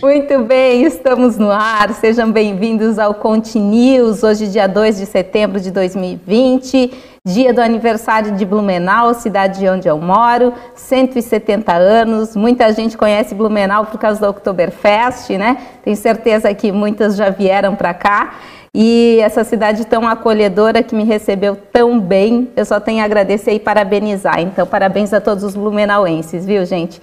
[0.00, 1.92] Muito bem, estamos no ar.
[1.94, 4.22] Sejam bem-vindos ao Conte News.
[4.22, 6.92] Hoje, dia 2 de setembro de 2020,
[7.24, 12.36] dia do aniversário de Blumenau, cidade onde eu moro, 170 anos.
[12.36, 15.56] Muita gente conhece Blumenau por causa do Oktoberfest, né?
[15.82, 18.34] Tenho certeza que muitas já vieram para cá.
[18.72, 23.52] E essa cidade tão acolhedora que me recebeu tão bem, eu só tenho a agradecer
[23.52, 24.40] e parabenizar.
[24.40, 27.00] Então, parabéns a todos os blumenauenses, viu, gente?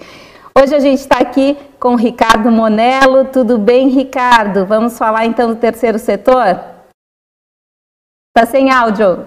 [0.58, 3.30] Hoje a gente está aqui com o Ricardo Monello.
[3.30, 4.64] Tudo bem, Ricardo?
[4.64, 6.46] Vamos falar então do terceiro setor?
[8.34, 9.26] Está sem áudio.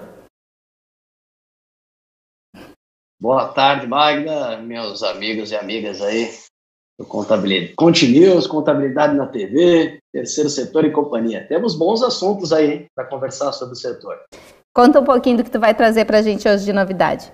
[3.22, 6.32] Boa tarde, Magda, meus amigos e amigas aí
[6.98, 7.74] do Contabilidade.
[7.76, 11.46] Continuous, Contabilidade na TV, Terceiro Setor e Companhia.
[11.46, 14.20] Temos bons assuntos aí para conversar sobre o setor.
[14.74, 17.32] Conta um pouquinho do que tu vai trazer para a gente hoje de novidade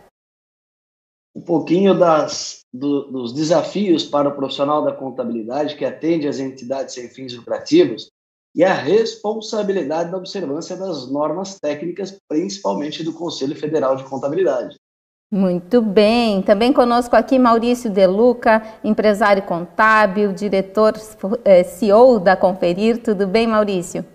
[1.36, 6.94] um pouquinho das, do, dos desafios para o profissional da contabilidade que atende às entidades
[6.94, 8.10] sem fins lucrativos
[8.54, 14.76] e a responsabilidade da observância das normas técnicas, principalmente do Conselho Federal de Contabilidade.
[15.30, 16.40] Muito bem.
[16.40, 20.94] Também conosco aqui Maurício Deluca, empresário contábil, diretor
[21.44, 23.02] eh, CEO da Conferir.
[23.02, 24.06] Tudo bem, Maurício?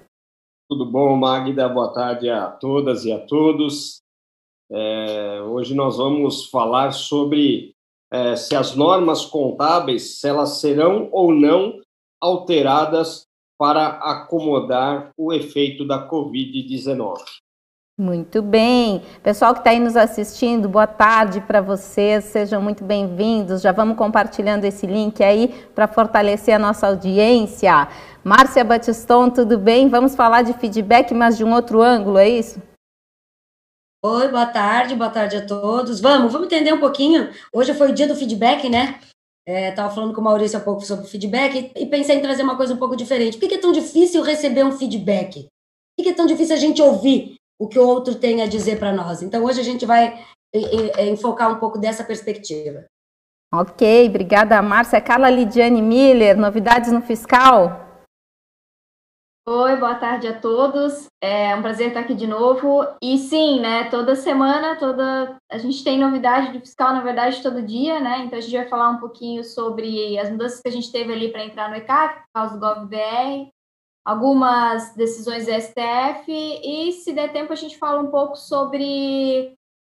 [0.68, 1.70] Tudo bom, Magda?
[1.70, 4.01] Boa tarde a todas e a todos.
[4.74, 7.74] É, hoje nós vamos falar sobre
[8.12, 11.80] é, se as normas contábeis se elas serão ou não
[12.22, 13.26] alteradas
[13.60, 17.18] para acomodar o efeito da Covid-19.
[18.00, 19.02] Muito bem.
[19.22, 23.62] Pessoal que está aí nos assistindo, boa tarde para vocês, sejam muito bem-vindos.
[23.62, 27.88] Já vamos compartilhando esse link aí para fortalecer a nossa audiência.
[28.24, 29.90] Márcia Batiston, tudo bem?
[29.90, 32.71] Vamos falar de feedback, mas de um outro ângulo, é isso?
[34.04, 36.02] Oi, boa tarde, boa tarde a todos.
[36.02, 37.30] Vamos, vamos entender um pouquinho.
[37.54, 39.00] Hoje foi o dia do feedback, né?
[39.48, 42.42] Estava é, falando com o Maurício há pouco sobre feedback e, e, pensei em trazer
[42.42, 43.38] uma coisa um pouco diferente.
[43.38, 45.44] Por que, que é tão difícil receber um feedback?
[45.44, 45.50] Por
[46.00, 48.80] que, que é tão difícil a gente ouvir o que o outro tem a dizer
[48.80, 49.22] para nós?
[49.22, 50.20] Então, hoje a gente vai
[50.98, 52.86] enfocar um pouco dessa perspectiva.
[53.54, 55.00] Ok, obrigada, Márcia.
[55.00, 57.91] Carla Lidiane Miller, novidades no fiscal?
[59.48, 61.08] Oi, boa tarde a todos.
[61.20, 62.86] É um prazer estar aqui de novo.
[63.02, 67.60] E sim, né, toda semana, toda a gente tem novidade do fiscal, na verdade, todo
[67.64, 68.20] dia, né?
[68.20, 71.32] Então a gente vai falar um pouquinho sobre as mudanças que a gente teve ali
[71.32, 73.50] para entrar no ECAF, por causa do GovBR,
[74.06, 79.56] algumas decisões do STF e, se der tempo, a gente fala um pouco sobre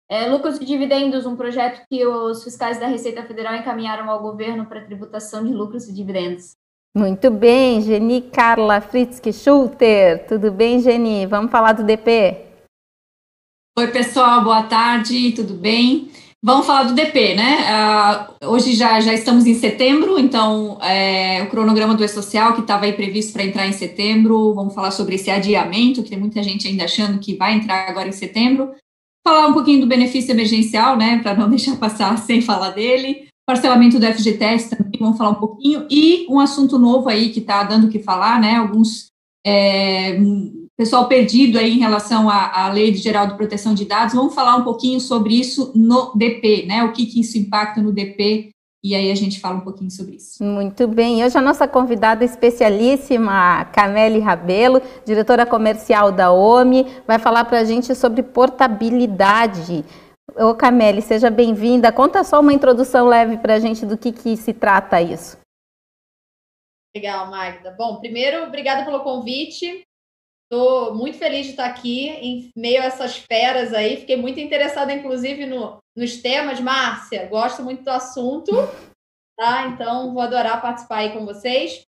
[0.09, 4.65] é, lucros e dividendos, um projeto que os fiscais da Receita Federal encaminharam ao governo
[4.65, 6.56] para tributação de lucros e dividendos.
[6.97, 10.28] Muito bem, Geni Carla Fritzke Schulter.
[10.28, 11.27] Tudo bem, Geni?
[11.27, 12.37] Vamos falar do DP?
[13.77, 16.12] Oi, pessoal, boa tarde, tudo bem?
[16.41, 18.28] Vamos falar do DP, né?
[18.41, 22.84] Uh, hoje já, já estamos em setembro, então é, o cronograma do E-Social, que estava
[22.84, 26.69] aí previsto para entrar em setembro, vamos falar sobre esse adiamento, que tem muita gente
[26.69, 28.72] ainda achando que vai entrar agora em setembro.
[29.27, 33.99] Falar um pouquinho do benefício emergencial, né, para não deixar passar sem falar dele parcelamento
[33.99, 37.87] do FGTS também, vamos falar um pouquinho, e um assunto novo aí que está dando
[37.87, 39.06] o que falar, né, alguns,
[39.47, 40.19] é,
[40.77, 44.56] pessoal perdido aí em relação à, à Lei Geral de Proteção de Dados, vamos falar
[44.56, 48.50] um pouquinho sobre isso no DP, né, o que, que isso impacta no DP,
[48.84, 50.44] e aí a gente fala um pouquinho sobre isso.
[50.44, 51.25] Muito bem.
[51.25, 57.65] Hoje a nossa convidada especialíssima, Camille Rabelo, diretora comercial da OMI, vai falar para a
[57.65, 59.83] gente sobre portabilidade.
[60.37, 61.93] Ô Camille, seja bem-vinda.
[61.93, 65.39] Conta só uma introdução leve para a gente do que, que se trata isso.
[66.97, 67.71] Legal, Magda.
[67.71, 69.84] Bom, primeiro, obrigada pelo convite.
[70.43, 73.99] Estou muito feliz de estar aqui em meio a essas feras aí.
[73.99, 76.59] Fiquei muito interessada, inclusive, no, nos temas.
[76.59, 78.51] Márcia, gosto muito do assunto,
[79.39, 79.69] tá?
[79.69, 81.83] Então, vou adorar participar aí com vocês.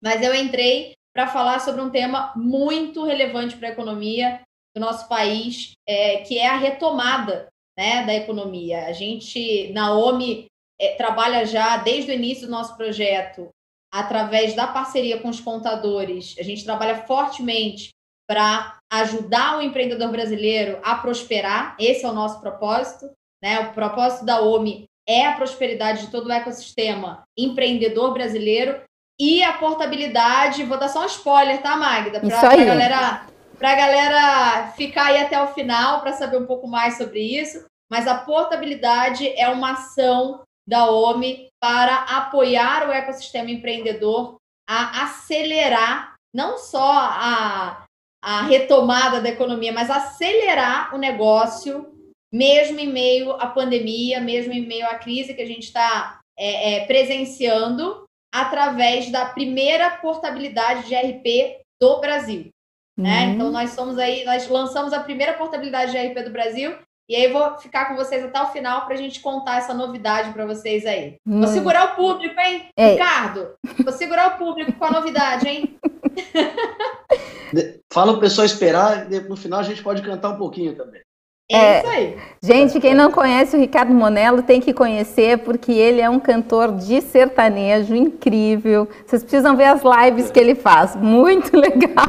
[0.00, 4.42] Mas eu entrei para falar sobre um tema muito relevante para a economia
[4.76, 7.49] do nosso país, é, que é a retomada
[7.80, 8.84] né, da economia.
[8.88, 10.44] A gente, na OMI,
[10.78, 13.48] é, trabalha já desde o início do nosso projeto,
[13.90, 17.88] através da parceria com os contadores, a gente trabalha fortemente
[18.28, 21.74] para ajudar o empreendedor brasileiro a prosperar.
[21.80, 23.10] Esse é o nosso propósito.
[23.42, 23.58] Né?
[23.60, 28.82] O propósito da OMI é a prosperidade de todo o ecossistema empreendedor brasileiro
[29.18, 30.64] e a portabilidade.
[30.64, 32.20] Vou dar só um spoiler, tá, Magda?
[32.20, 33.26] Para a galera,
[33.74, 38.16] galera ficar aí até o final para saber um pouco mais sobre isso mas a
[38.16, 44.36] portabilidade é uma ação da OMI para apoiar o ecossistema empreendedor
[44.68, 47.84] a acelerar não só a,
[48.22, 51.92] a retomada da economia, mas acelerar o negócio,
[52.32, 56.74] mesmo em meio à pandemia, mesmo em meio à crise que a gente está é,
[56.74, 58.04] é, presenciando.
[58.32, 62.48] através da primeira portabilidade de RP do Brasil.
[62.96, 63.26] Né?
[63.26, 63.32] Uhum.
[63.32, 66.78] Então, nós somos aí, nós lançamos a primeira portabilidade de RP do Brasil
[67.10, 69.74] e aí eu vou ficar com vocês até o final para a gente contar essa
[69.74, 71.16] novidade para vocês aí.
[71.26, 71.40] Hum.
[71.40, 72.68] Vou segurar o público, hein?
[72.76, 72.92] Ei.
[72.92, 73.48] Ricardo,
[73.82, 75.76] vou segurar o público com a novidade, hein?
[77.92, 81.02] Fala o pessoal esperar, no final a gente pode cantar um pouquinho também.
[81.50, 82.16] É, é isso aí.
[82.42, 86.72] Gente, quem não conhece o Ricardo Monello tem que conhecer, porque ele é um cantor
[86.72, 88.88] de sertanejo incrível.
[89.04, 90.96] Vocês precisam ver as lives que ele faz.
[90.96, 92.06] Muito legal.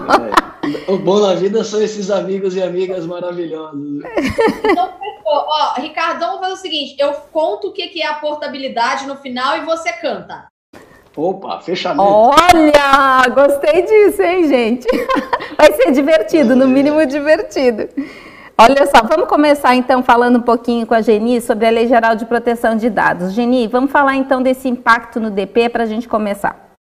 [0.48, 0.92] É.
[0.92, 4.04] O bom na vida são esses amigos e amigas maravilhosos.
[4.64, 4.90] Então,
[5.26, 9.58] ó, Ricardo, vamos fazer o seguinte: eu conto o que é a portabilidade no final
[9.58, 10.52] e você canta.
[11.16, 12.04] Opa, fechamento.
[12.04, 14.88] Olha, gostei disso, hein, gente?
[15.58, 17.90] Vai ser divertido, no mínimo divertido.
[18.64, 22.16] Olha só, vamos começar então falando um pouquinho com a Geni sobre a Lei Geral
[22.16, 23.34] de Proteção de Dados.
[23.34, 26.76] Geni, vamos falar então desse impacto no DP para a gente começar.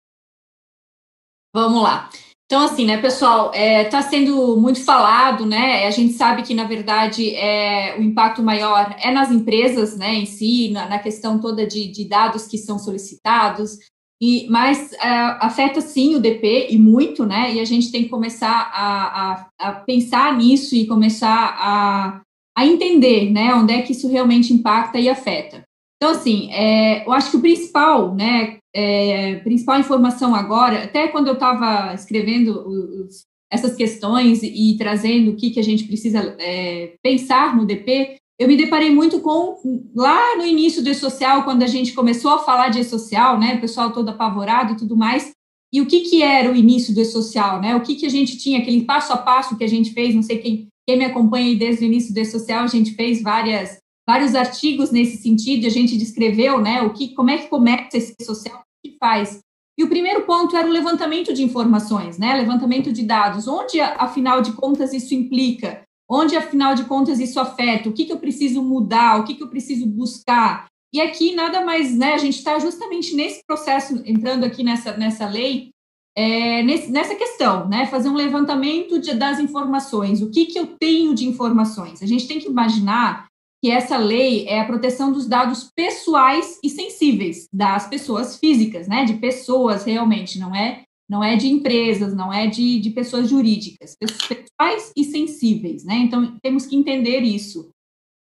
[1.53, 2.09] Vamos lá.
[2.47, 5.85] Então, assim, né, pessoal, está é, tá sendo muito falado, né?
[5.85, 10.25] A gente sabe que, na verdade, é, o impacto maior é nas empresas, né, em
[10.25, 13.77] si, na, na questão toda de, de, dados que são solicitados,
[14.19, 15.07] e, mas é,
[15.39, 17.53] afeta sim o DP e muito, né?
[17.53, 22.21] E a gente tem que começar a, a, a pensar nisso e começar a,
[22.57, 23.53] a, entender, né?
[23.53, 25.63] Onde é que isso realmente impacta e afeta.
[25.97, 28.57] Então, assim, é, eu acho que o principal, né?
[28.75, 35.31] É, principal informação agora, até quando eu estava escrevendo os, essas questões e, e, trazendo
[35.31, 39.57] o que, que a gente precisa é, pensar no DP, eu me deparei muito com,
[39.95, 43.61] lá no início do E-Social, quando a gente começou a falar de E-Social, né, o
[43.61, 45.31] pessoal todo apavorado e tudo mais,
[45.73, 48.37] e o que, que era o início do E-Social, né, o que, que a gente
[48.37, 51.57] tinha, aquele passo a passo que a gente fez, não sei quem, quem me acompanha
[51.57, 55.97] desde o início do E-Social, a gente fez várias, vários artigos nesse sentido, a gente
[55.97, 59.39] descreveu, né, o que, como é que começa esse E-Social, o que faz.
[59.79, 64.43] E o primeiro ponto era o levantamento de informações, né, levantamento de dados, onde, afinal
[64.43, 67.89] de contas, isso implica, Onde, afinal de contas, isso afeta?
[67.89, 69.19] O que, que eu preciso mudar?
[69.19, 70.67] O que, que eu preciso buscar?
[70.93, 72.13] E aqui, nada mais, né?
[72.13, 75.71] A gente está justamente nesse processo, entrando aqui nessa, nessa lei,
[76.15, 77.85] é, nesse, nessa questão, né?
[77.87, 80.21] Fazer um levantamento de, das informações.
[80.21, 82.01] O que, que eu tenho de informações?
[82.01, 83.27] A gente tem que imaginar
[83.61, 89.03] que essa lei é a proteção dos dados pessoais e sensíveis das pessoas físicas, né?
[89.03, 93.95] De pessoas realmente, não é não é de empresas, não é de, de pessoas jurídicas,
[93.99, 95.95] pessoais e sensíveis, né?
[95.95, 97.69] Então, temos que entender isso.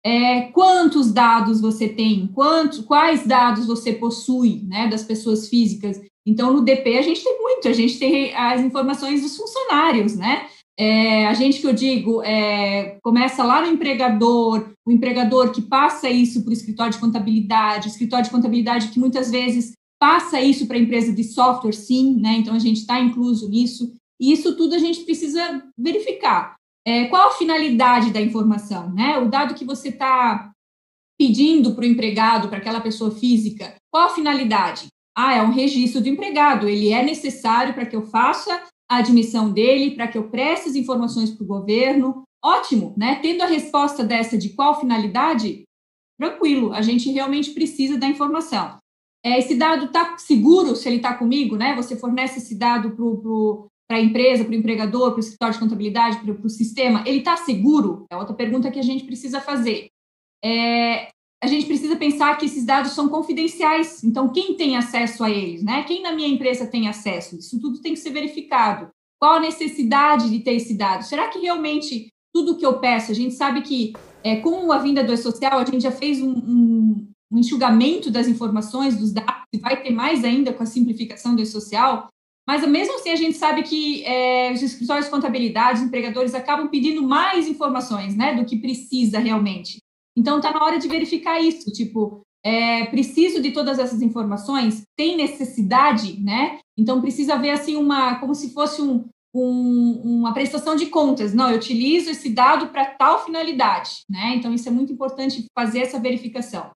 [0.05, 6.01] É, quantos dados você tem, quantos, quais dados você possui, né, das pessoas físicas.
[6.27, 10.49] Então, no DP, a gente tem muito, a gente tem as informações dos funcionários, né?
[10.79, 16.09] É, a gente que eu digo, é, começa lá no empregador, o empregador que passa
[16.09, 20.67] isso para o escritório de contabilidade, o escritório de contabilidade que muitas vezes passa isso
[20.67, 22.33] para a empresa de software, sim, né?
[22.39, 23.95] Então a gente está incluso nisso.
[24.21, 26.57] E isso tudo a gente precisa verificar.
[26.85, 29.19] É, qual a finalidade da informação, né?
[29.19, 30.51] O dado que você está
[31.17, 34.89] pedindo para o empregado, para aquela pessoa física, qual a finalidade?
[35.17, 38.61] Ah, é um registro do empregado, ele é necessário para que eu faça
[38.91, 42.25] a admissão dele, para que eu preste as informações para o governo.
[42.45, 43.21] Ótimo, né?
[43.23, 45.63] Tendo a resposta dessa de qual finalidade,
[46.19, 48.82] tranquilo, a gente realmente precisa da informação
[49.25, 51.77] esse dado está seguro se ele está comigo, né?
[51.77, 52.97] Você fornece esse dado
[53.89, 57.19] para a empresa, para o empregador, para o escritório de contabilidade, para o sistema, ele
[57.19, 58.07] está seguro?
[58.11, 59.89] É outra pergunta que a gente precisa fazer.
[60.45, 61.09] É,
[61.43, 65.63] a gente precisa pensar que esses dados são confidenciais, então quem tem acesso a eles,
[65.63, 65.85] né?
[65.85, 67.37] Quem na minha empresa tem acesso?
[67.37, 68.91] Isso tudo tem que ser verificado.
[69.21, 71.05] Qual a necessidade de ter esse dado?
[71.05, 73.93] Será que realmente tudo que eu peço, a gente sabe que
[74.25, 78.29] é, com a vinda do e-social, a gente já fez um, um um enxugamento das
[78.29, 82.09] informações, dos dados, e vai ter mais ainda com a simplificação do e-social,
[82.47, 86.69] mas mesmo assim a gente sabe que é, os escritórios de contabilidade, os empregadores acabam
[86.69, 89.79] pedindo mais informações, né, do que precisa realmente.
[90.17, 95.17] Então está na hora de verificar isso, tipo, é, preciso de todas essas informações, tem
[95.17, 96.59] necessidade, né?
[96.77, 101.33] Então precisa ver assim uma, como se fosse um, um, uma prestação de contas.
[101.33, 104.35] Não, eu utilizo esse dado para tal finalidade, né?
[104.37, 106.71] Então isso é muito importante fazer essa verificação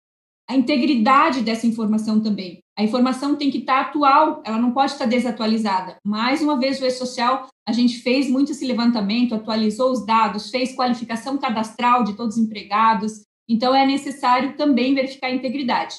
[0.49, 2.61] a integridade dessa informação também.
[2.79, 5.97] A informação tem que estar atual, ela não pode estar desatualizada.
[6.07, 10.75] Mais uma vez, o E-Social, a gente fez muito esse levantamento, atualizou os dados, fez
[10.75, 15.97] qualificação cadastral de todos os empregados, então é necessário também verificar a integridade.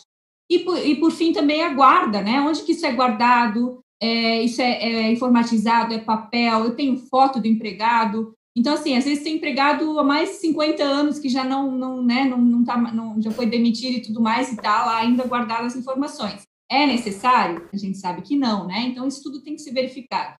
[0.49, 2.39] E por, e por fim, também a guarda, né?
[2.39, 7.39] Onde que isso é guardado, é, isso é, é informatizado, é papel, eu tenho foto
[7.39, 11.43] do empregado, então, assim, às vezes tem empregado há mais de 50 anos que já
[11.43, 14.83] não, não, né, não, não, tá, não já foi demitido e tudo mais e está
[14.83, 16.41] lá ainda guardado as informações.
[16.67, 17.69] É necessário?
[17.71, 18.79] A gente sabe que não, né?
[18.87, 20.33] Então, isso tudo tem que ser verificado.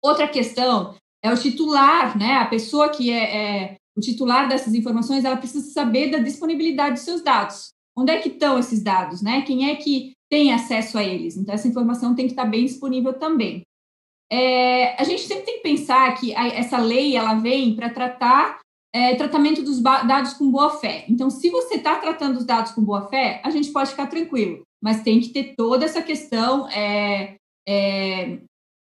[0.00, 2.36] Outra questão é o titular, né?
[2.36, 7.04] A pessoa que é, é o titular dessas informações, ela precisa saber da disponibilidade dos
[7.04, 7.70] seus dados.
[7.98, 9.42] Onde é que estão esses dados, né?
[9.42, 11.36] Quem é que tem acesso a eles?
[11.36, 13.62] Então, essa informação tem que estar bem disponível também.
[14.30, 18.58] É, a gente sempre tem que pensar que a, essa lei ela vem para tratar
[18.96, 21.04] é, tratamento dos dados com boa fé.
[21.08, 24.62] Então, se você está tratando os dados com boa fé, a gente pode ficar tranquilo,
[24.82, 27.36] mas tem que ter toda essa questão, é,
[27.68, 28.38] é,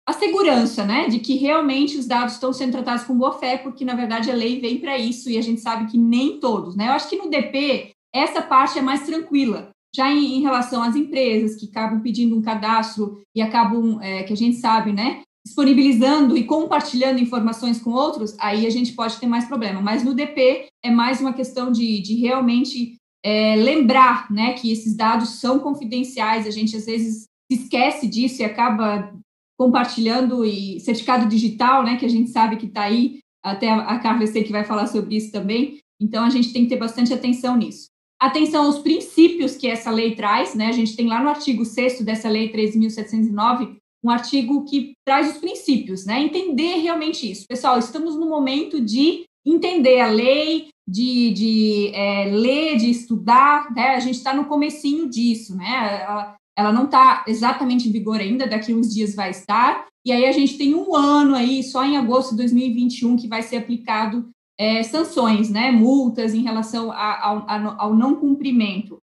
[0.08, 3.84] a segurança, né, de que realmente os dados estão sendo tratados com boa fé, porque
[3.84, 6.88] na verdade a lei vem para isso e a gente sabe que nem todos, né?
[6.88, 9.70] Eu acho que no DP essa parte é mais tranquila.
[9.94, 14.32] Já em, em relação às empresas que acabam pedindo um cadastro e acabam, é, que
[14.32, 19.26] a gente sabe, né, disponibilizando e compartilhando informações com outros, aí a gente pode ter
[19.26, 19.80] mais problema.
[19.80, 24.94] Mas no DP é mais uma questão de, de realmente é, lembrar né, que esses
[24.94, 29.12] dados são confidenciais, a gente às vezes esquece disso e acaba
[29.58, 34.26] compartilhando e certificado digital, né, que a gente sabe que está aí, até a Carla
[34.26, 37.56] sei que vai falar sobre isso também, então a gente tem que ter bastante atenção
[37.56, 37.88] nisso.
[38.20, 42.00] Atenção aos princípios que essa lei traz, né, a gente tem lá no artigo 6
[42.00, 46.20] dessa lei 13.709 um artigo que traz os princípios, né?
[46.20, 47.46] Entender realmente isso.
[47.48, 53.96] Pessoal, estamos no momento de entender a lei, de, de é, ler, de estudar, né?
[53.96, 56.04] A gente está no comecinho disso, né?
[56.04, 60.24] Ela, ela não está exatamente em vigor ainda, daqui uns dias vai estar, e aí
[60.26, 64.28] a gente tem um ano aí, só em agosto de 2021, que vai ser aplicado
[64.58, 65.70] é, sanções, né?
[65.70, 67.46] Multas em relação a, ao,
[67.80, 68.98] ao não cumprimento.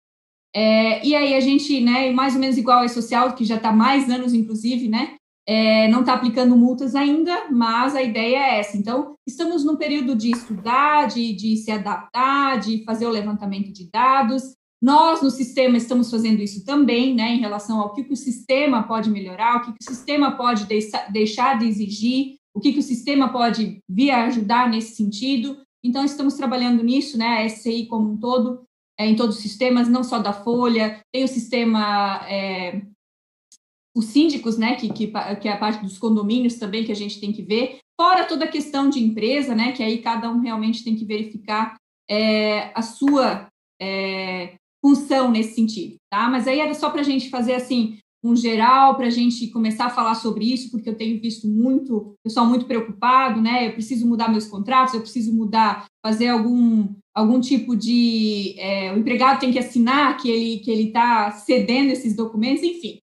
[0.56, 3.72] É, e aí a gente, né, mais ou menos igual a social, que já está
[3.72, 5.16] mais anos, inclusive, né,
[5.48, 8.78] é, não está aplicando multas ainda, mas a ideia é essa.
[8.78, 13.90] Então, estamos num período de estudar, de, de se adaptar, de fazer o levantamento de
[13.92, 14.56] dados.
[14.82, 19.10] Nós, no sistema, estamos fazendo isso também, né, em relação ao que, o sistema pode
[19.10, 20.68] melhorar, o que o sistema pode
[21.12, 25.62] deixar de exigir, o que, que o sistema pode vir a ajudar nesse sentido.
[25.84, 28.64] Então, estamos trabalhando nisso, né, a SCI como um todo,
[28.98, 32.82] é, em todos os sistemas, não só da Folha, tem o sistema, é,
[33.96, 35.08] os síndicos, né, que, que,
[35.42, 38.46] que, é a parte dos condomínios também que a gente tem que ver, fora toda
[38.46, 41.76] a questão de empresa, né, que aí cada um realmente tem que verificar
[42.10, 43.48] é, a sua
[43.82, 46.30] é, função nesse sentido, tá?
[46.30, 49.86] Mas aí era só para a gente fazer assim um geral para a gente começar
[49.86, 53.68] a falar sobre isso, porque eu tenho visto muito pessoal muito preocupado, né?
[53.68, 58.98] Eu preciso mudar meus contratos, eu preciso mudar, fazer algum algum tipo de é, o
[58.98, 63.00] empregado tem que assinar que ele que ele está cedendo esses documentos, enfim.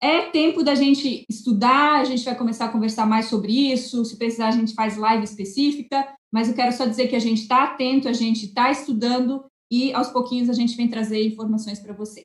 [0.00, 4.04] É tempo da gente estudar, a gente vai começar a conversar mais sobre isso.
[4.04, 7.42] Se precisar, a gente faz live específica, mas eu quero só dizer que a gente
[7.42, 11.92] está atento, a gente está estudando e aos pouquinhos a gente vem trazer informações para
[11.92, 12.22] você.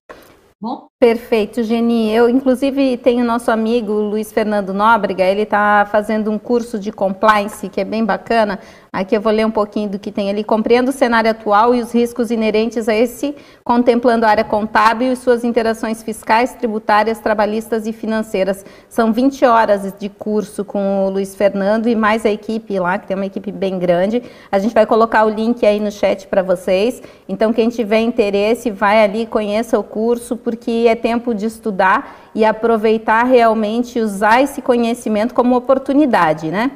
[0.59, 0.87] Bom?
[0.99, 2.11] Perfeito, Geni.
[2.11, 7.69] Eu, inclusive, tenho nosso amigo Luiz Fernando Nóbrega, ele está fazendo um curso de compliance
[7.69, 8.59] que é bem bacana.
[8.97, 10.43] Aqui eu vou ler um pouquinho do que tem ali.
[10.43, 15.15] Compreendo o cenário atual e os riscos inerentes a esse, contemplando a área contábil e
[15.15, 18.65] suas interações fiscais, tributárias, trabalhistas e financeiras.
[18.89, 23.05] São 20 horas de curso com o Luiz Fernando e mais a equipe lá, que
[23.05, 24.23] tem uma equipe bem grande.
[24.51, 26.99] A gente vai colocar o link aí no chat para vocês.
[27.29, 32.43] Então, quem tiver interesse, vai ali, conheça o curso, porque é tempo de estudar e
[32.43, 36.71] aproveitar realmente, usar esse conhecimento como oportunidade, né?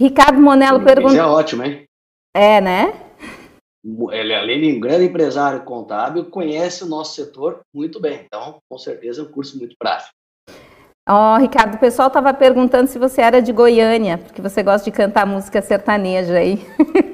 [0.00, 1.14] Ricardo Monello pergunta.
[1.14, 1.84] é ótimo, hein?
[2.34, 2.94] É, né?
[4.12, 8.22] Ele, além de um grande empresário contábil, conhece o nosso setor muito bem.
[8.24, 10.10] Então, com certeza, é um curso muito prático.
[11.06, 14.90] Ó, oh, Ricardo, o pessoal estava perguntando se você era de Goiânia, porque você gosta
[14.90, 16.64] de cantar música sertaneja aí.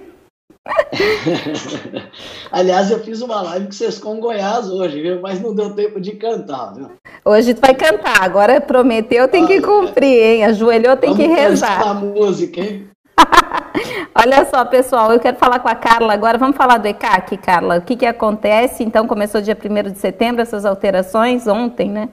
[2.51, 5.21] Aliás, eu fiz uma live com vocês com Goiás hoje, viu?
[5.21, 6.91] Mas não deu tempo de cantar, viu?
[7.25, 10.45] Hoje tu vai cantar, agora prometeu, tem que cumprir, hein?
[10.45, 11.89] Ajoelhou, tem que rezar.
[11.89, 12.89] a música, hein?
[14.15, 16.39] Olha só, pessoal, eu quero falar com a Carla agora.
[16.39, 17.79] Vamos falar do ECAC, Carla.
[17.79, 18.83] O que, que acontece?
[18.83, 22.09] Então, começou dia 1 de setembro, essas alterações, ontem, né?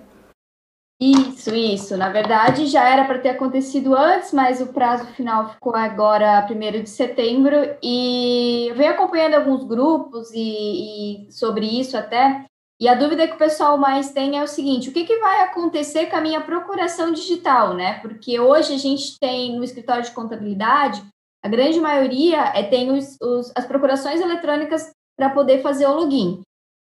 [1.00, 1.98] Isso, isso.
[1.98, 6.84] Na verdade, já era para ter acontecido antes, mas o prazo final ficou agora 1
[6.84, 7.56] de setembro.
[7.82, 12.46] E eu venho acompanhando alguns grupos e, e, sobre isso até.
[12.80, 15.42] E a dúvida que o pessoal mais tem é o seguinte: o que, que vai
[15.42, 18.00] acontecer com a minha procuração digital, né?
[18.00, 21.04] Porque hoje a gente tem no escritório de contabilidade,
[21.44, 26.42] a grande maioria é, tem os, os, as procurações eletrônicas para poder fazer o login.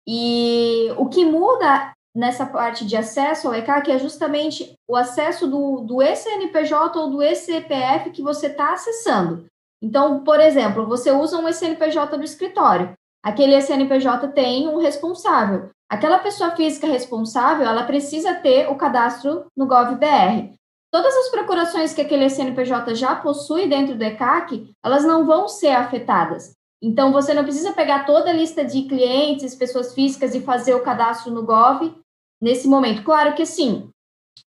[0.08, 5.82] E o que muda nessa parte de acesso ao ECA, é justamente o acesso do,
[5.82, 9.44] do ECNPJ ou do ECPF que você está acessando.
[9.82, 12.94] Então, por exemplo, você usa um ECNPJ do escritório.
[13.22, 15.68] Aquele CNPJ tem um responsável.
[15.90, 20.54] aquela pessoa física responsável, ela precisa ter o cadastro no GovBR.
[20.90, 25.72] Todas as procurações que aquele CNPJ já possui dentro do ECAC, elas não vão ser
[25.72, 26.52] afetadas.
[26.82, 30.82] Então, você não precisa pegar toda a lista de clientes, pessoas físicas e fazer o
[30.82, 31.94] cadastro no Gov
[32.40, 33.02] nesse momento.
[33.02, 33.90] Claro que sim.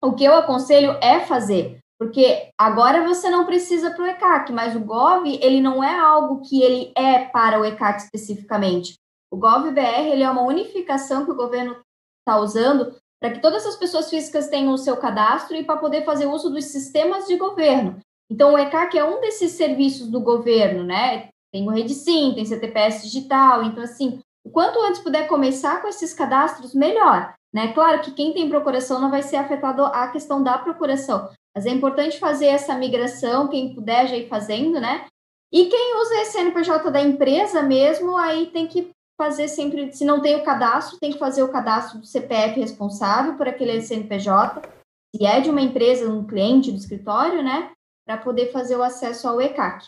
[0.02, 4.76] O que eu aconselho é fazer, porque agora você não precisa para o ECAC, mas
[4.76, 8.94] o Gov, ele não é algo que ele é para o ECAC especificamente.
[9.30, 11.76] O GovBR, ele é uma unificação que o governo
[12.20, 16.04] está usando para que todas as pessoas físicas tenham o seu cadastro e para poder
[16.04, 17.98] fazer uso dos sistemas de governo.
[18.30, 21.28] Então, o ECAC é um desses serviços do governo, né?
[21.52, 26.14] Tem o RedSim, tem CTPS digital, então, assim, o quanto antes puder começar com esses
[26.14, 27.34] cadastros, melhor.
[27.52, 27.72] Né?
[27.72, 31.70] Claro que quem tem procuração não vai ser afetado a questão da procuração, mas é
[31.70, 35.06] importante fazer essa migração, quem puder já ir fazendo, né?
[35.50, 40.20] E quem usa esse CNPJ da empresa mesmo, aí tem que fazer sempre, se não
[40.20, 44.62] tem o cadastro, tem que fazer o cadastro do CPF responsável por aquele CNPJ,
[45.16, 47.72] se é de uma empresa, um cliente do escritório, né?
[48.06, 49.86] Para poder fazer o acesso ao ECAC.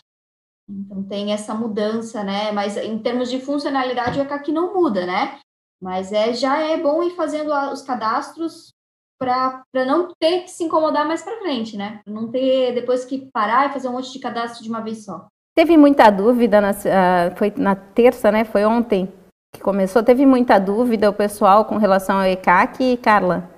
[0.79, 2.51] Então tem essa mudança, né?
[2.51, 5.39] Mas em termos de funcionalidade, o ECAC não muda, né?
[5.81, 8.69] Mas é, já é bom ir fazendo os cadastros
[9.19, 11.99] para não ter que se incomodar mais para frente, né?
[12.07, 15.27] Não ter depois que parar e fazer um monte de cadastro de uma vez só.
[15.55, 18.45] Teve muita dúvida, na, uh, foi na terça, né?
[18.45, 19.11] Foi ontem
[19.53, 20.01] que começou.
[20.01, 23.49] Teve muita dúvida o pessoal com relação ao ECAC, Carla?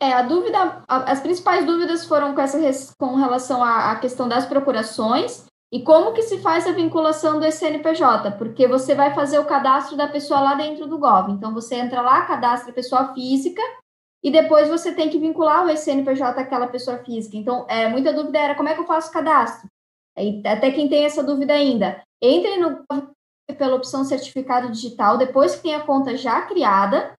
[0.00, 5.45] É, a dúvida, as principais dúvidas foram com, essa, com relação à questão das procurações
[5.72, 8.32] e como que se faz a vinculação do CNPJ?
[8.32, 11.30] Porque você vai fazer o cadastro da pessoa lá dentro do Gov.
[11.30, 13.60] Então, você entra lá, cadastra a pessoa física,
[14.22, 17.36] e depois você tem que vincular o CNPJ àquela pessoa física.
[17.36, 19.68] Então, é, muita dúvida era como é que eu faço o cadastro?
[20.44, 23.10] Até quem tem essa dúvida ainda, entre no Gov
[23.58, 27.12] pela opção certificado digital, depois que tem a conta já criada,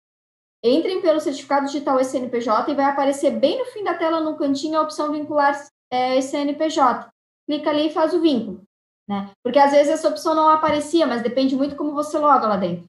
[0.64, 4.78] entrem pelo certificado digital CNPJ e vai aparecer bem no fim da tela, no cantinho,
[4.78, 5.56] a opção vincular
[5.90, 7.08] é, CNPJ
[7.46, 8.62] clica ali e faz o vínculo,
[9.08, 9.30] né?
[9.42, 12.84] Porque às vezes essa opção não aparecia, mas depende muito como você loga lá dentro.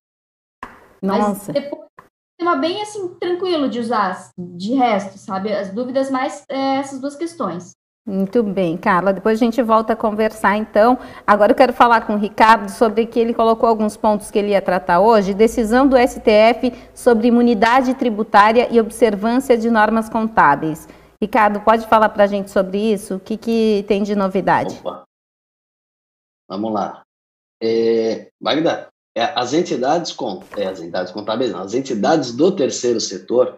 [1.01, 1.51] Nossa.
[1.51, 1.87] Mas depois
[2.39, 5.51] uma bem assim tranquilo de usar, de resto, sabe?
[5.51, 7.75] As dúvidas mais é, essas duas questões.
[8.05, 9.11] Muito bem, Carla.
[9.11, 10.97] Depois a gente volta a conversar, então.
[11.25, 14.51] Agora eu quero falar com o Ricardo sobre que ele colocou alguns pontos que ele
[14.51, 15.33] ia tratar hoje.
[15.33, 20.87] Decisão do STF sobre imunidade tributária e observância de normas contábeis.
[21.21, 23.15] Ricardo, pode falar para a gente sobre isso?
[23.15, 24.75] O que, que tem de novidade?
[24.79, 25.03] Opa.
[26.47, 27.03] Vamos lá.
[27.61, 30.15] É, Magda, é, as entidades
[30.55, 33.57] é, as entidades contábeis, não, as entidades do terceiro setor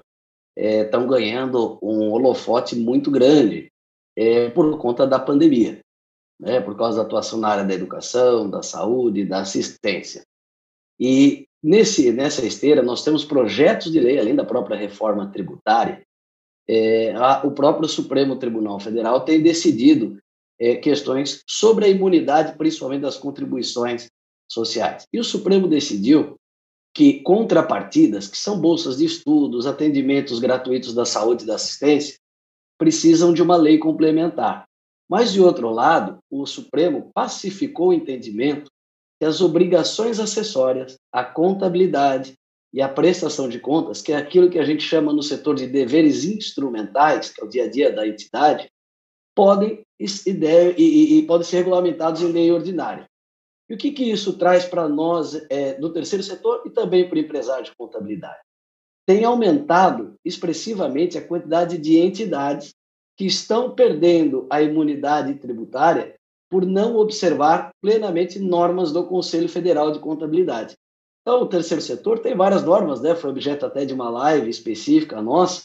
[0.57, 3.69] estão é, ganhando um holofote muito grande
[4.15, 5.81] é, por conta da pandemia,
[6.39, 10.23] né, por causa da atuação na área da educação, da saúde, da assistência.
[10.97, 16.01] E nesse nessa esteira nós temos projetos de lei, além da própria reforma tributária,
[16.71, 20.19] é, a, o próprio Supremo Tribunal Federal tem decidido
[20.59, 24.07] é, questões sobre a imunidade, principalmente das contribuições
[24.47, 25.07] sociais.
[25.11, 26.35] E o Supremo decidiu
[26.93, 32.19] que contrapartidas, que são bolsas de estudos, atendimentos gratuitos da saúde e da assistência,
[32.77, 34.65] precisam de uma lei complementar.
[35.09, 38.69] Mas, de outro lado, o Supremo pacificou o entendimento
[39.19, 42.35] que as obrigações acessórias, a contabilidade,
[42.73, 45.67] e a prestação de contas, que é aquilo que a gente chama no setor de
[45.67, 48.69] deveres instrumentais, que é o dia a dia da entidade,
[49.35, 53.05] podem e, deve, e, e podem ser regulamentados em lei ordinária.
[53.69, 57.15] E o que, que isso traz para nós é, do terceiro setor e também para
[57.15, 58.39] o empresário de contabilidade?
[59.05, 62.73] Tem aumentado expressivamente a quantidade de entidades
[63.17, 66.15] que estão perdendo a imunidade tributária
[66.49, 70.75] por não observar plenamente normas do Conselho Federal de Contabilidade.
[71.21, 73.15] Então, o terceiro setor tem várias normas, né?
[73.15, 75.63] Foi objeto até de uma live específica nossa.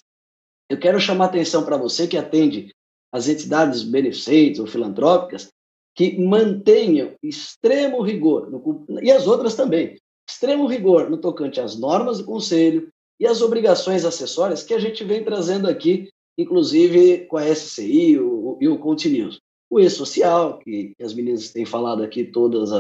[0.69, 2.75] Eu quero chamar atenção para você que atende
[3.13, 5.49] as entidades beneficentes ou filantrópicas
[5.95, 9.97] que mantenham extremo rigor, no, e as outras também,
[10.29, 12.89] extremo rigor no tocante às normas do Conselho
[13.21, 18.59] e às obrigações acessórias que a gente vem trazendo aqui, inclusive com a SCI o,
[18.61, 19.39] e o Continuous.
[19.71, 22.71] O E-Social, que as meninas têm falado aqui todas,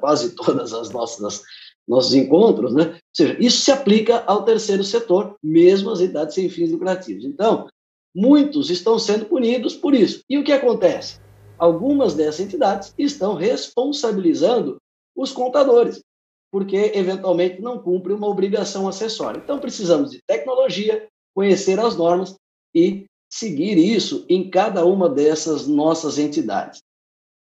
[0.00, 1.42] quase todas as nossas
[1.86, 2.94] nossos encontros, né?
[2.94, 7.24] Ou seja, isso se aplica ao terceiro setor, mesmo as entidades sem fins lucrativos.
[7.24, 7.68] Então,
[8.14, 10.22] muitos estão sendo punidos por isso.
[10.28, 11.20] E o que acontece?
[11.58, 14.78] Algumas dessas entidades estão responsabilizando
[15.14, 16.02] os contadores,
[16.50, 19.40] porque eventualmente não cumprem uma obrigação acessória.
[19.42, 22.34] Então, precisamos de tecnologia, conhecer as normas
[22.74, 26.80] e seguir isso em cada uma dessas nossas entidades.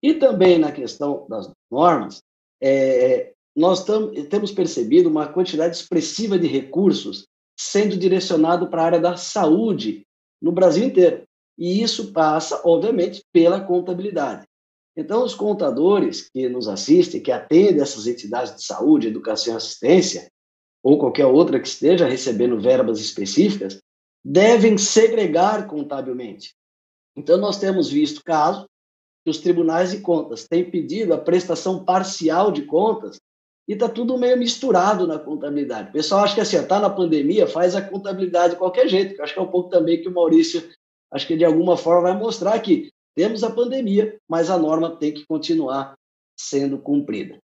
[0.02, 2.22] E também na questão das normas,
[2.60, 9.00] é, nós tam, temos percebido uma quantidade expressiva de recursos sendo direcionado para a área
[9.00, 10.04] da saúde
[10.42, 11.22] no Brasil inteiro.
[11.56, 14.44] E isso passa, obviamente, pela contabilidade.
[14.96, 20.28] Então, os contadores que nos assistem, que atendem essas entidades de saúde, educação e assistência,
[20.82, 23.80] ou qualquer outra que esteja recebendo verbas específicas,
[24.24, 26.54] devem segregar contabilmente.
[27.16, 28.66] Então, nós temos visto casos
[29.24, 33.18] que os tribunais de contas têm pedido a prestação parcial de contas
[33.68, 35.88] e está tudo meio misturado na contabilidade.
[35.88, 39.22] O pessoal acha que assim, está na pandemia, faz a contabilidade de qualquer jeito, que
[39.22, 40.68] acho que é um pouco também que o Maurício,
[41.12, 45.12] acho que de alguma forma vai mostrar que temos a pandemia, mas a norma tem
[45.12, 45.94] que continuar
[46.38, 47.38] sendo cumprida.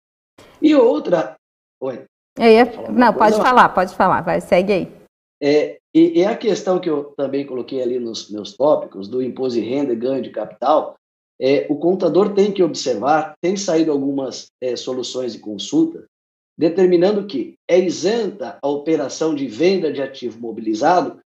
[0.62, 1.36] E outra.
[1.82, 2.06] Oi.
[2.38, 2.66] Ia...
[2.92, 5.00] Não, pode falar, pode falar, vai, segue aí.
[5.42, 9.60] É, e, e, a questão que eu também coloquei ali nos meus tópicos, do imposto
[9.60, 10.96] de renda e ganho de capital,
[11.42, 16.06] é, o contador tem que observar, tem saído algumas é, soluções de consulta,
[16.58, 21.20] determinando que é isenta a operação de venda de ativo mobilizado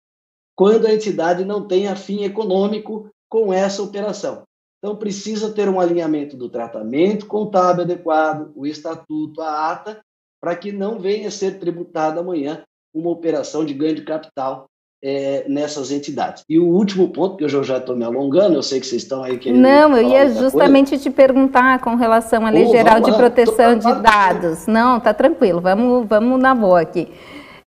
[0.54, 4.42] quando a entidade não tenha fim econômico com essa operação.
[4.78, 10.02] Então, precisa ter um alinhamento do tratamento contábil adequado, o estatuto, a ata,
[10.40, 14.66] para que não venha a ser tributada amanhã uma operação de ganho de capital
[15.02, 16.44] é, nessas entidades.
[16.48, 19.22] E o último ponto, que eu já estou me alongando, eu sei que vocês estão
[19.22, 19.60] aí querendo.
[19.60, 21.02] Não, eu ia justamente coisa.
[21.02, 24.66] te perguntar com relação à Lei oh, Geral de lá, Proteção de Dados.
[24.66, 27.08] Não, tá tranquilo, vamos, vamos na boa aqui.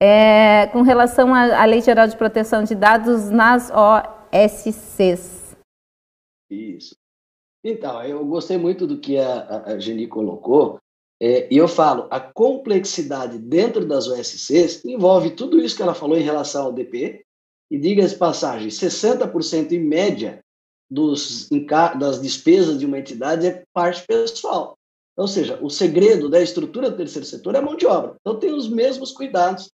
[0.01, 5.55] É, com relação à, à Lei Geral de Proteção de Dados nas OSCs.
[6.49, 6.95] Isso.
[7.63, 10.79] Então, eu gostei muito do que a, a Geni colocou,
[11.21, 16.17] é, e eu falo, a complexidade dentro das OSCs envolve tudo isso que ela falou
[16.17, 17.24] em relação ao DP,
[17.69, 20.39] e diga-se passagem, 60% em média
[20.89, 21.49] dos,
[21.97, 24.77] das despesas de uma entidade é parte pessoal.
[25.17, 28.15] Ou seja, o segredo da estrutura do terceiro setor é a mão de obra.
[28.19, 29.71] Então, tem os mesmos cuidados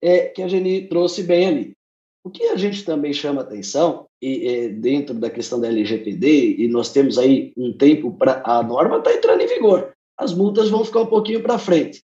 [0.00, 1.76] é, que a Geni trouxe bem ali.
[2.24, 6.68] O que a gente também chama atenção, e, é, dentro da questão da LGPD, e
[6.68, 8.42] nós temos aí um tempo para.
[8.44, 12.02] A norma está entrando em vigor as multas vão ficar um pouquinho para frente.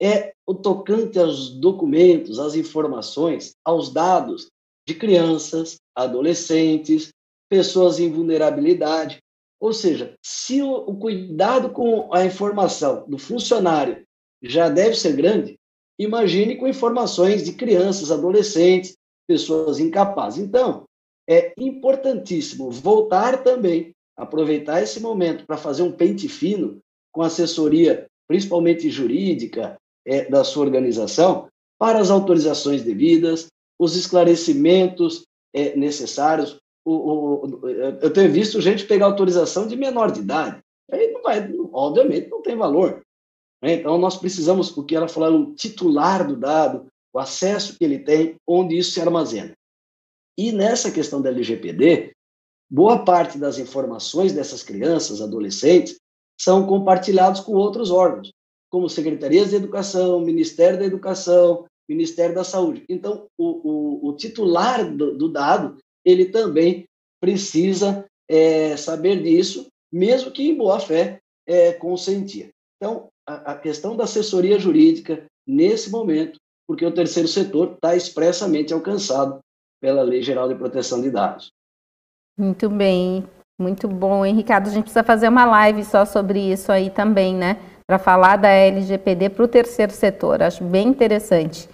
[0.00, 4.48] É o tocante aos documentos, às informações, aos dados
[4.90, 7.10] de crianças, adolescentes,
[7.48, 9.18] pessoas em vulnerabilidade.
[9.60, 14.02] Ou seja, se o, o cuidado com a informação do funcionário
[14.42, 15.56] já deve ser grande,
[15.98, 18.96] imagine com informações de crianças, adolescentes,
[19.28, 20.42] pessoas incapazes.
[20.42, 20.84] Então,
[21.28, 26.78] é importantíssimo voltar também, aproveitar esse momento para fazer um pente fino
[27.12, 31.48] com assessoria, principalmente jurídica, é, da sua organização,
[31.78, 33.46] para as autorizações devidas,
[33.80, 36.60] os esclarecimentos é, necessários.
[36.84, 37.68] O, o,
[38.02, 40.60] eu tenho visto gente pegar autorização de menor de idade.
[40.92, 43.00] Aí não vai, obviamente, não tem valor.
[43.62, 43.74] Né?
[43.74, 48.00] Então, nós precisamos, o que ela falou, o titular do dado, o acesso que ele
[48.00, 49.54] tem, onde isso se armazena.
[50.36, 52.12] E nessa questão da LGPD,
[52.70, 55.98] boa parte das informações dessas crianças, adolescentes,
[56.38, 58.30] são compartilhados com outros órgãos,
[58.70, 62.84] como secretarias de educação, Ministério da Educação, Ministério da Saúde.
[62.88, 66.86] Então, o, o, o titular do, do, dado, ele também
[67.20, 72.50] precisa é, saber disso, mesmo que em boa fé é, consentir.
[72.76, 78.72] Então, a, a questão da assessoria jurídica, nesse momento, porque o terceiro setor está expressamente
[78.72, 79.40] alcançado
[79.82, 81.50] pela Lei Geral de Proteção de Dados.
[82.38, 83.26] Muito bem.
[83.60, 84.68] Muito bom, hein, Ricardo?
[84.68, 87.58] A gente precisa fazer uma live só sobre isso aí também, né?
[87.84, 90.40] Para falar da LGPD para o terceiro setor.
[90.40, 91.68] Acho bem interessante.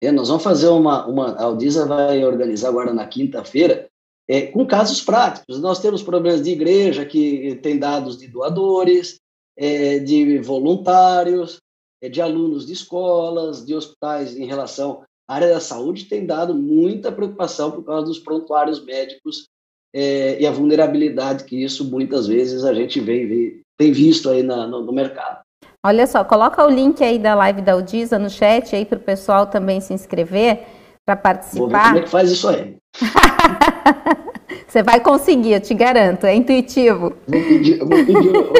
[0.00, 1.32] É, nós vamos fazer uma, uma.
[1.32, 3.88] A Aldisa vai organizar agora na quinta-feira,
[4.28, 5.60] é, com casos práticos.
[5.60, 9.18] Nós temos problemas de igreja que tem dados de doadores,
[9.56, 11.58] é, de voluntários,
[12.00, 16.54] é, de alunos de escolas, de hospitais em relação à área da saúde, tem dado
[16.54, 19.48] muita preocupação por causa dos prontuários médicos
[19.92, 24.66] é, e a vulnerabilidade que isso muitas vezes a gente vem, tem visto aí na,
[24.66, 25.42] no, no, mercado.
[25.86, 29.00] Olha só, coloca o link aí da live da Udisa no chat aí para o
[29.00, 30.64] pessoal também se inscrever
[31.06, 31.60] para participar.
[31.60, 32.76] Vou ver como é que faz isso aí.
[34.66, 37.14] Você vai conseguir, eu te garanto, é intuitivo.
[37.26, 38.52] Vou pedir, vou pedir o,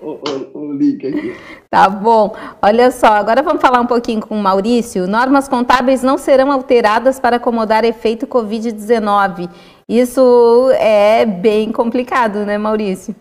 [0.00, 1.34] o, o, o, link aqui.
[1.68, 2.36] Tá bom.
[2.62, 5.08] Olha só, agora vamos falar um pouquinho com o Maurício.
[5.08, 9.48] Normas contábeis não serão alteradas para acomodar efeito Covid-19.
[9.88, 13.14] Isso é bem complicado, né, Maurício?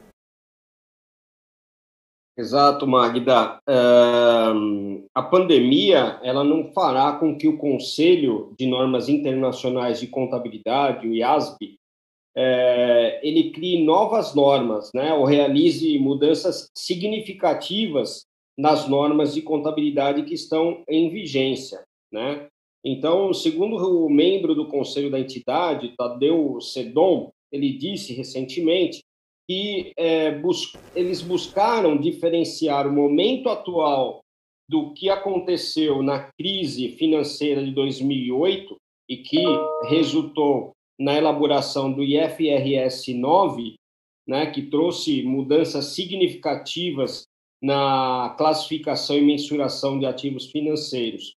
[2.37, 3.59] Exato, Magda.
[3.67, 11.07] Uh, a pandemia ela não fará com que o Conselho de Normas Internacionais de Contabilidade,
[11.07, 11.77] o IASB,
[12.35, 18.25] uh, ele crie novas normas, né, ou realize mudanças significativas
[18.57, 22.47] nas normas de contabilidade que estão em vigência, né?
[22.83, 29.03] Então, segundo o membro do conselho da entidade, Tadeu Sedon, ele disse recentemente
[29.47, 34.21] que é, bus eles buscaram diferenciar o momento atual
[34.67, 38.75] do que aconteceu na crise financeira de 2008
[39.07, 39.43] e que
[39.87, 43.75] resultou na elaboração do IFRS 9,
[44.27, 47.25] né, que trouxe mudanças significativas
[47.61, 51.35] na classificação e mensuração de ativos financeiros.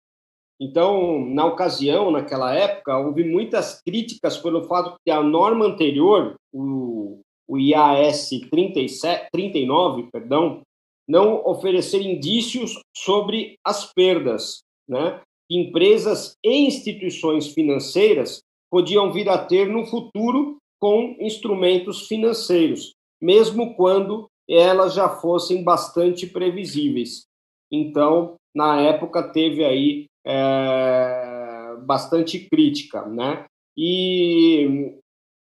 [0.60, 7.20] Então, na ocasião, naquela época, houve muitas críticas pelo fato que a norma anterior, o,
[7.48, 10.62] o IAS 37, 39, perdão,
[11.08, 15.20] não oferecer indícios sobre as perdas, né?
[15.48, 24.28] Empresas e instituições financeiras podiam vir a ter no futuro com instrumentos financeiros, mesmo quando
[24.48, 27.26] elas já fossem bastante previsíveis.
[27.70, 33.44] Então, na época, teve aí é, bastante crítica, né?
[33.76, 34.96] E,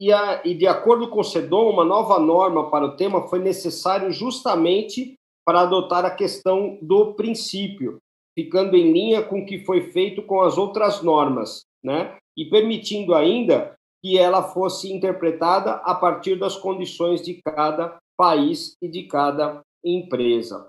[0.00, 3.40] e, a, e, de acordo com o SEDOM, uma nova norma para o tema foi
[3.40, 7.98] necessário justamente para adotar a questão do princípio,
[8.38, 12.16] ficando em linha com o que foi feito com as outras normas, né?
[12.36, 18.88] E permitindo ainda que ela fosse interpretada a partir das condições de cada país e
[18.88, 20.68] de cada empresa.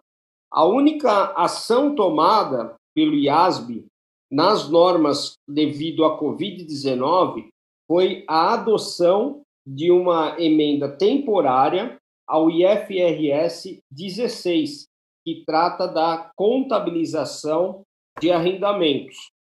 [0.52, 3.86] A única ação tomada pelo IASB
[4.32, 7.50] nas normas devido à Covid-19
[7.90, 11.98] foi a adoção de uma emenda temporária
[12.28, 14.88] ao IFRS 16,
[15.26, 17.82] que trata da contabilização
[18.22, 19.32] de arrendamentos.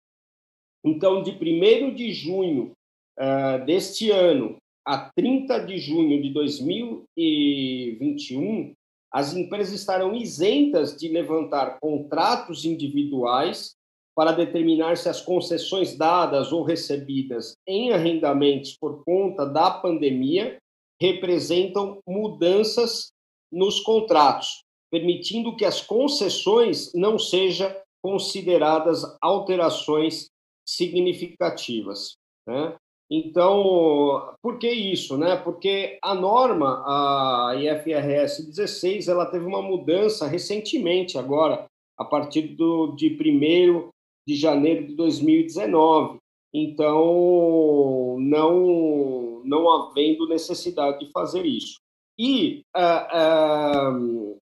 [0.82, 2.72] Então, de 1 de junho
[3.18, 4.56] uh, deste ano
[4.86, 8.72] a 30 de junho de 2021,
[9.12, 13.76] as empresas estarão isentas de levantar contratos individuais
[14.18, 20.58] para determinar se as concessões dadas ou recebidas em arrendamentos por conta da pandemia
[21.00, 23.12] representam mudanças
[23.52, 30.26] nos contratos, permitindo que as concessões não sejam consideradas alterações
[30.66, 32.16] significativas.
[32.44, 32.74] Né?
[33.08, 35.16] Então, por que isso?
[35.16, 35.36] Né?
[35.36, 42.96] Porque a norma, a IFRS 16, ela teve uma mudança recentemente, agora, a partir do,
[42.96, 43.90] de 1
[44.28, 46.18] de janeiro de 2019.
[46.52, 51.78] Então, não, não havendo necessidade de fazer isso.
[52.18, 54.36] E uh, uh,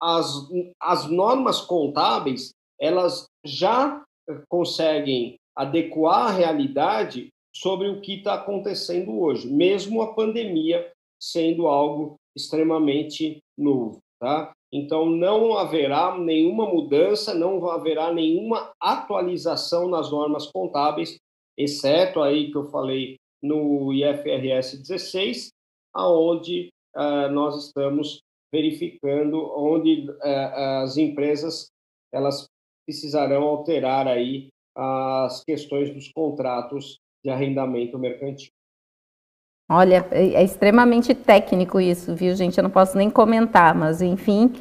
[0.00, 0.48] as,
[0.80, 4.04] as normas contábeis, elas já
[4.48, 10.88] conseguem adequar a realidade sobre o que está acontecendo hoje, mesmo a pandemia
[11.20, 13.98] sendo algo extremamente novo.
[14.20, 14.52] Tá?
[14.72, 21.18] Então, não haverá nenhuma mudança, não haverá nenhuma atualização nas normas contábeis,
[21.58, 25.50] exceto aí que eu falei no IFRS 16,
[25.92, 31.66] aonde uh, nós estamos verificando onde uh, as empresas
[32.12, 32.46] elas
[32.86, 38.50] precisarão alterar aí as questões dos contratos de arrendamento mercantil.
[39.72, 42.58] Olha, é, é extremamente técnico isso, viu, gente?
[42.58, 44.52] Eu não posso nem comentar, mas enfim,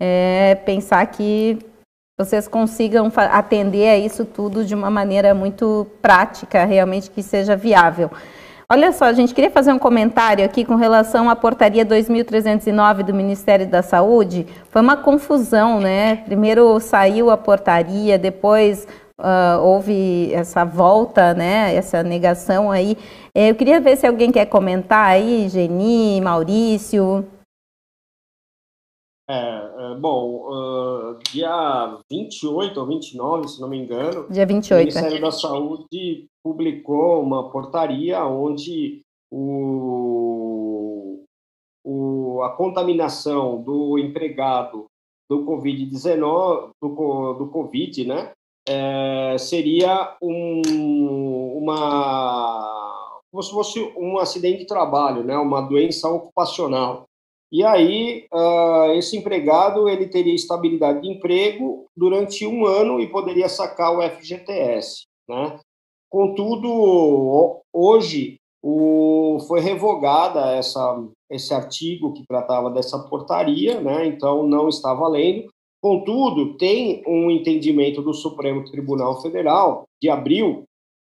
[0.00, 1.58] é pensar que
[2.18, 8.10] vocês consigam atender a isso tudo de uma maneira muito prática, realmente que seja viável.
[8.68, 13.12] Olha só, a gente queria fazer um comentário aqui com relação à portaria 2309 do
[13.12, 14.46] Ministério da Saúde.
[14.70, 16.16] Foi uma confusão, né?
[16.24, 22.96] Primeiro saiu a portaria, depois uh, houve essa volta, né, essa negação aí.
[23.34, 27.26] É, eu queria ver se alguém quer comentar aí, Geni, Maurício.
[29.28, 34.86] É, é bom, uh, dia 28 ou 29, se não me engano, dia 28, o
[34.86, 35.20] Ministério é.
[35.20, 39.02] da Saúde publicou uma portaria onde
[39.32, 41.24] o,
[41.84, 44.86] o, a contaminação do empregado
[45.28, 48.30] do Covid-19, do, do Covid, né,
[48.68, 50.62] é, seria um,
[51.58, 52.74] uma
[53.30, 57.04] como se fosse um acidente de trabalho, né, uma doença ocupacional.
[57.52, 63.48] E aí uh, esse empregado ele teria estabilidade de emprego durante um ano e poderia
[63.48, 65.58] sacar o FGTS, né?
[66.10, 74.06] Contudo, hoje o, foi revogada essa, esse artigo que tratava dessa portaria, né?
[74.06, 75.48] Então não está valendo.
[75.86, 80.64] Contudo, tem um entendimento do Supremo Tribunal Federal de abril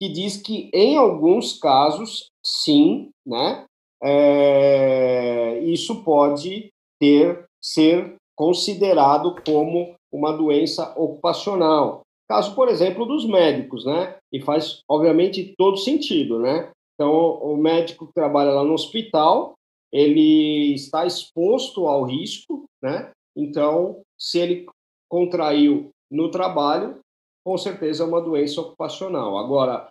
[0.01, 3.67] que diz que em alguns casos, sim, né,
[4.03, 12.01] é, isso pode ter ser considerado como uma doença ocupacional.
[12.27, 14.17] Caso, por exemplo, dos médicos, né?
[14.33, 16.71] E faz, obviamente, todo sentido, né?
[16.95, 19.53] Então, o médico que trabalha lá no hospital,
[19.93, 23.11] ele está exposto ao risco, né?
[23.37, 24.67] Então, se ele
[25.11, 27.01] contraiu no trabalho,
[27.45, 29.37] com certeza é uma doença ocupacional.
[29.37, 29.89] Agora,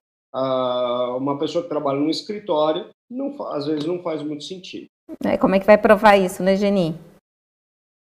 [1.17, 4.87] uma pessoa que trabalha no escritório, não, às vezes não faz muito sentido.
[5.25, 6.95] É, como é que vai provar isso, né, Geni?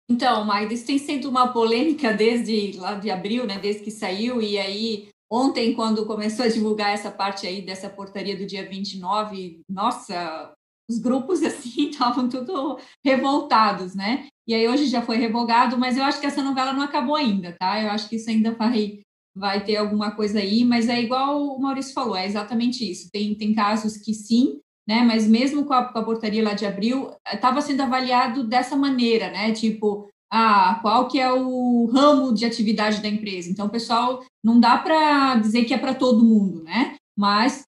[0.09, 4.41] Então, Magda, isso tem sido uma polêmica desde lá de abril, né, desde que saiu,
[4.41, 9.61] e aí ontem, quando começou a divulgar essa parte aí dessa portaria do dia 29,
[9.69, 10.53] nossa,
[10.89, 14.29] os grupos assim estavam tudo revoltados, né?
[14.51, 17.53] E aí hoje já foi revogado, mas eu acho que essa novela não acabou ainda,
[17.57, 17.81] tá?
[17.81, 18.99] Eu acho que isso ainda vai
[19.33, 23.09] vai ter alguma coisa aí, mas é igual o Maurício falou, é exatamente isso.
[23.13, 24.59] Tem, tem casos que sim,
[24.89, 25.03] né?
[25.03, 29.31] Mas mesmo com a, com a portaria lá de abril, estava sendo avaliado dessa maneira,
[29.31, 29.53] né?
[29.53, 33.49] Tipo, ah, qual que é o ramo de atividade da empresa.
[33.49, 36.97] Então, pessoal não dá para dizer que é para todo mundo, né?
[37.17, 37.63] Mas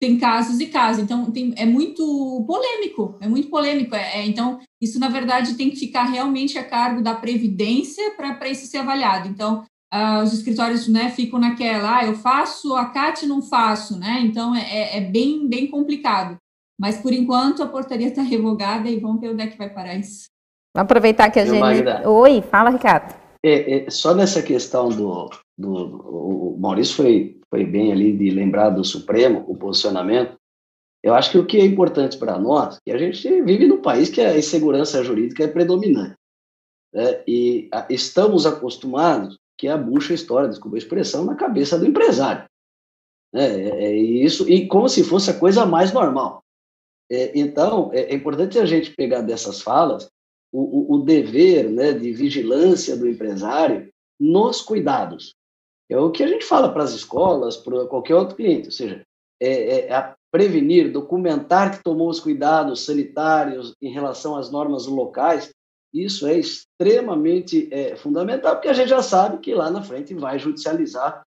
[0.00, 1.02] tem casos e casos.
[1.02, 3.94] Então, tem, é muito polêmico, é muito polêmico.
[3.94, 8.48] É, é, então, isso, na verdade, tem que ficar realmente a cargo da Previdência para
[8.48, 9.28] isso ser avaliado.
[9.28, 14.20] Então, ah, os escritórios né, ficam naquela, ah, eu faço, a CAT não faço, né?
[14.22, 16.36] Então, é, é, é bem, bem complicado.
[16.78, 19.94] Mas, por enquanto, a portaria está revogada e vamos ver onde é que vai parar
[19.94, 20.26] isso.
[20.76, 22.06] Vamos aproveitar que a gente...
[22.06, 23.14] Oi, fala, Ricardo.
[23.42, 28.70] É, é, só nessa questão do, do, o Maurício foi, foi bem ali de lembrar
[28.70, 30.36] do Supremo, o posicionamento.
[31.02, 34.10] Eu acho que o que é importante para nós, que a gente vive num país
[34.10, 36.16] que a insegurança jurídica é predominante.
[36.92, 37.22] Né?
[37.26, 42.44] E a, estamos acostumados que a bucha história, desculpa a expressão, na cabeça do empresário.
[43.32, 43.62] Né?
[43.62, 46.42] É, é isso, e como se fosse a coisa mais normal.
[47.10, 50.08] É, então, é, é, importante a gente pegar dessas falas
[50.52, 53.88] o, o, o dever né, de vigilância do empresário
[54.18, 55.34] nos cuidados.
[55.88, 59.02] É o que a gente fala para as escolas, para qualquer outro cliente, ou seja,
[59.40, 65.50] é, é prevenir, documentar que tomou os cuidados sanitários em relação às normas locais.
[65.94, 70.38] Isso é extremamente é, fundamental, porque a gente já sabe que lá na frente vai
[70.38, 71.22] judicializar.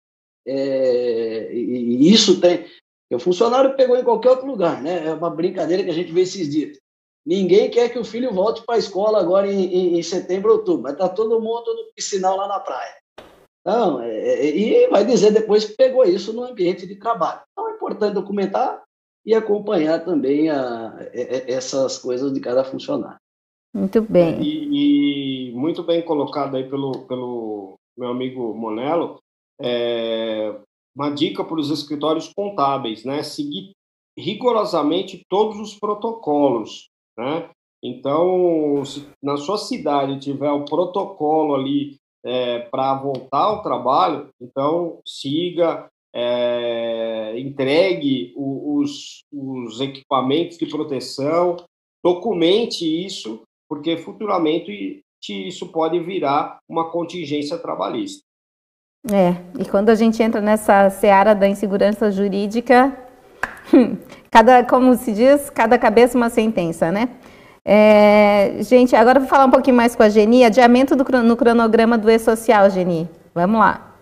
[0.47, 2.65] É, e, e, isso tem.
[3.11, 5.05] O funcionário pegou em qualquer outro lugar, né?
[5.05, 6.77] É uma brincadeira que a gente vê esses dias.
[7.25, 10.83] Ninguém quer que o filho volte para a escola agora em, em, em, setembro, outubro,
[10.83, 12.95] mas está todo mundo no piscinal lá na praia.
[13.65, 17.41] Então, é, é, e vai dizer depois que pegou isso no ambiente de trabalho.
[17.51, 18.83] Então, é importante documentar
[19.25, 23.17] e acompanhar também a, a, a essas coisas de cada funcionário.
[23.73, 24.39] Muito bem.
[24.39, 29.17] E, e, muito bem colocado aí pelo, pelo meu amigo Monello,
[29.59, 30.55] é,
[30.95, 33.23] uma dica para os escritórios contábeis, né?
[33.23, 33.71] Seguir
[34.17, 37.49] rigorosamente todos os protocolos, né?
[37.83, 44.99] Então, se na sua cidade tiver o protocolo ali é, para voltar ao trabalho, então
[45.05, 51.57] siga, é, entregue os, os equipamentos de proteção,
[52.03, 58.23] documente isso, porque futuramente isso pode virar uma contingência trabalhista.
[59.11, 62.97] É, e quando a gente entra nessa seara da insegurança jurídica,
[64.31, 67.09] cada, como se diz, cada cabeça uma sentença, né?
[67.67, 70.43] É, gente, agora vou falar um pouquinho mais com a Geni.
[70.43, 73.09] Adiamento do, no cronograma do E-Social, Geni.
[73.33, 73.95] Vamos lá.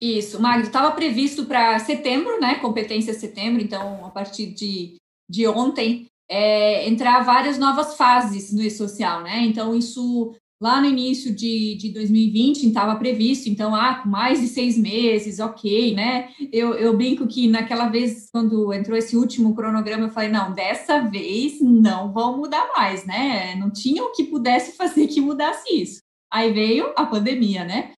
[0.00, 2.56] Isso, Magno, estava previsto para setembro, né?
[2.56, 4.96] Competência setembro, então a partir de,
[5.28, 9.40] de ontem, é, entrar várias novas fases no E-Social, né?
[9.40, 14.78] Então, isso lá no início de, de 2020 estava previsto, então, ah, mais de seis
[14.78, 16.28] meses, ok, né?
[16.52, 21.00] Eu, eu brinco que naquela vez, quando entrou esse último cronograma, eu falei, não, dessa
[21.00, 23.56] vez não vão mudar mais, né?
[23.56, 26.00] Não tinha o que pudesse fazer que mudasse isso.
[26.32, 27.90] Aí veio a pandemia, né?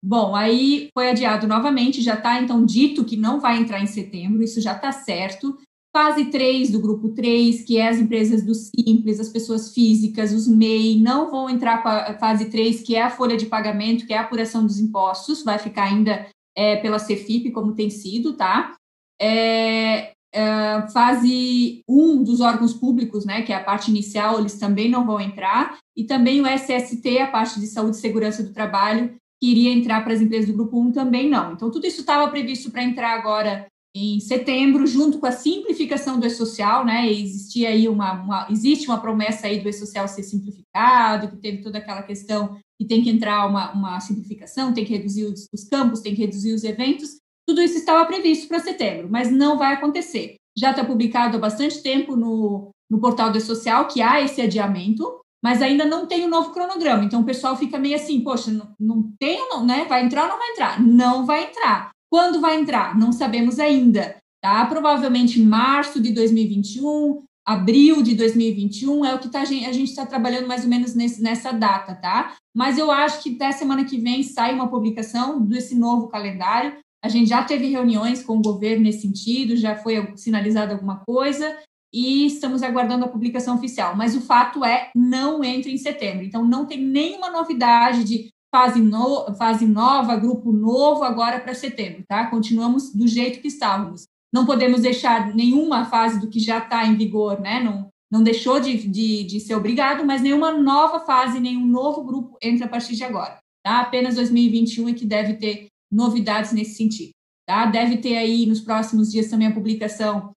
[0.00, 4.40] Bom, aí foi adiado novamente, já está então dito que não vai entrar em setembro,
[4.40, 5.58] isso já está certo.
[5.96, 10.48] Fase 3 do grupo 3, que é as empresas do Simples, as pessoas físicas, os
[10.48, 14.12] MEI, não vão entrar com a fase 3, que é a folha de pagamento, que
[14.12, 16.26] é a apuração dos impostos, vai ficar ainda
[16.56, 18.74] é, pela Cefip, como tem sido, tá?
[19.22, 24.90] É, é, fase 1 dos órgãos públicos, né, que é a parte inicial, eles também
[24.90, 29.14] não vão entrar, e também o SST, a parte de saúde e segurança do trabalho,
[29.40, 31.52] que iria entrar para as empresas do grupo 1 também não.
[31.52, 36.26] Então, tudo isso estava previsto para entrar agora em setembro, junto com a simplificação do
[36.26, 37.10] e-social, né?
[37.10, 41.78] Existia aí uma, uma, existe uma promessa aí do e-social ser simplificado, que teve toda
[41.78, 46.00] aquela questão que tem que entrar uma, uma simplificação, tem que reduzir os, os campos,
[46.00, 47.18] tem que reduzir os eventos.
[47.46, 50.34] Tudo isso estava previsto para setembro, mas não vai acontecer.
[50.58, 55.20] Já está publicado há bastante tempo no, no portal do e-social que há esse adiamento,
[55.42, 57.04] mas ainda não tem o um novo cronograma.
[57.04, 59.84] Então o pessoal fica meio assim, poxa, não, não tem, não, né?
[59.84, 60.82] Vai entrar ou não vai entrar?
[60.82, 61.93] Não vai entrar.
[62.14, 62.96] Quando vai entrar?
[62.96, 64.14] Não sabemos ainda.
[64.40, 64.64] Tá?
[64.66, 70.46] Provavelmente março de 2021, abril de 2021 é o que tá, a gente está trabalhando
[70.46, 72.36] mais ou menos nesse, nessa data, tá?
[72.54, 76.76] Mas eu acho que até semana que vem sai uma publicação desse novo calendário.
[77.04, 81.58] A gente já teve reuniões com o governo nesse sentido, já foi sinalizada alguma coisa
[81.92, 83.96] e estamos aguardando a publicação oficial.
[83.96, 86.24] Mas o fato é, não entra em setembro.
[86.24, 92.04] Então, não tem nenhuma novidade de fase, no, fase nova, grupo novo agora para setembro,
[92.08, 92.26] tá?
[92.26, 96.96] Continuamos do jeito que estávamos não podemos deixar nenhuma fase do que já está em
[96.96, 97.62] vigor, né?
[97.62, 102.36] Não, não deixou de, de, de, ser obrigado, mas nenhuma nova fase, nenhum novo grupo
[102.42, 103.38] entra a partir de agora.
[103.64, 103.80] Tá?
[103.80, 107.12] Apenas 2021 é que deve ter novidades nesse sentido.
[107.46, 107.66] Tá?
[107.66, 110.32] Deve ter aí nos próximos dias também a publicação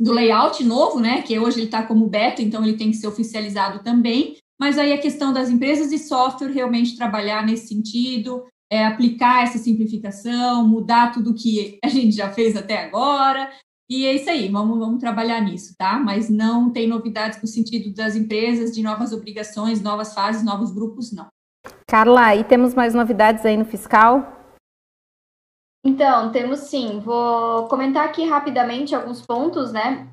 [0.00, 1.22] do layout novo, né?
[1.22, 4.36] Que hoje ele está como beta, então ele tem que ser oficializado também.
[4.62, 9.58] Mas aí a questão das empresas de software realmente trabalhar nesse sentido, é, aplicar essa
[9.58, 13.50] simplificação, mudar tudo que a gente já fez até agora.
[13.90, 15.98] E é isso aí, vamos, vamos trabalhar nisso, tá?
[15.98, 21.12] Mas não tem novidades no sentido das empresas, de novas obrigações, novas fases, novos grupos,
[21.12, 21.26] não.
[21.88, 24.46] Carla, e temos mais novidades aí no fiscal?
[25.84, 27.00] Então, temos sim.
[27.00, 30.08] Vou comentar aqui rapidamente alguns pontos, né?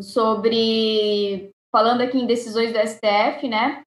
[0.00, 1.52] Sobre.
[1.74, 3.82] Falando aqui em decisões do STF, né?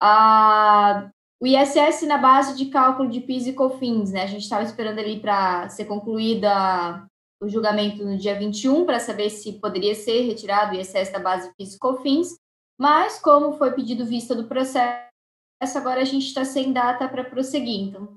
[0.00, 1.10] A
[1.42, 4.22] o ISS na base de cálculo de PIS e COFINS, né?
[4.22, 7.04] A gente estava esperando ali para ser concluída
[7.42, 11.48] o julgamento no dia 21 para saber se poderia ser retirado o ISS da base
[11.48, 12.38] de PIS e COFINS,
[12.80, 15.02] mas como foi pedido vista do processo,
[15.74, 18.16] agora a gente está sem data para prosseguir, então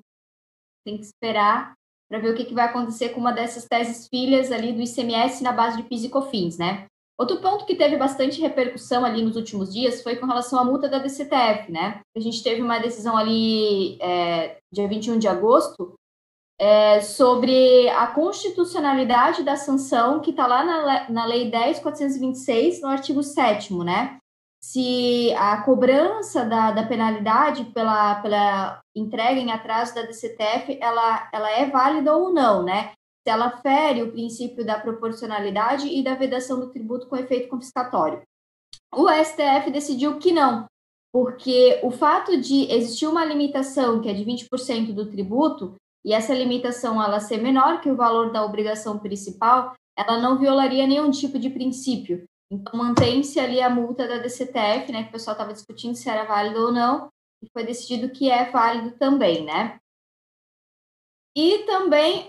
[0.86, 1.74] tem que esperar
[2.08, 5.44] para ver o que, que vai acontecer com uma dessas teses filhas ali do ICMS
[5.44, 6.86] na base de PIS e COFINS, né?
[7.18, 10.90] Outro ponto que teve bastante repercussão ali nos últimos dias foi com relação à multa
[10.90, 12.02] da DCTF, né?
[12.16, 15.94] A gente teve uma decisão ali, é, dia 21 de agosto,
[16.60, 23.24] é, sobre a constitucionalidade da sanção que está lá na, na Lei 10.426, no artigo
[23.24, 24.18] 7 né?
[24.62, 31.52] Se a cobrança da, da penalidade pela, pela entrega em atraso da DCTF, ela, ela
[31.52, 32.92] é válida ou não, né?
[33.26, 38.22] Se ela fere o princípio da proporcionalidade e da vedação do tributo com efeito confiscatório.
[38.94, 40.68] O STF decidiu que não,
[41.12, 46.36] porque o fato de existir uma limitação que é de 20% do tributo e essa
[46.36, 51.40] limitação ela ser menor que o valor da obrigação principal, ela não violaria nenhum tipo
[51.40, 52.26] de princípio.
[52.52, 56.26] Então mantém-se ali a multa da DCTF, né, que o pessoal estava discutindo se era
[56.26, 57.10] válido ou não,
[57.42, 59.80] e foi decidido que é válido também, né?
[61.36, 62.28] E também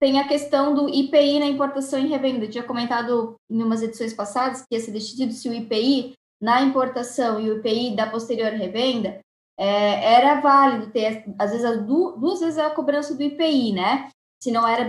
[0.00, 2.44] tem a questão do IPI na importação e revenda.
[2.44, 6.60] Eu tinha comentado em umas edições passadas que ia ser decidido se o IPI na
[6.60, 9.18] importação e o IPI da posterior revenda
[9.58, 14.10] é, era válido ter, às vezes, duas vezes a cobrança do IPI, né?
[14.42, 14.88] Se não era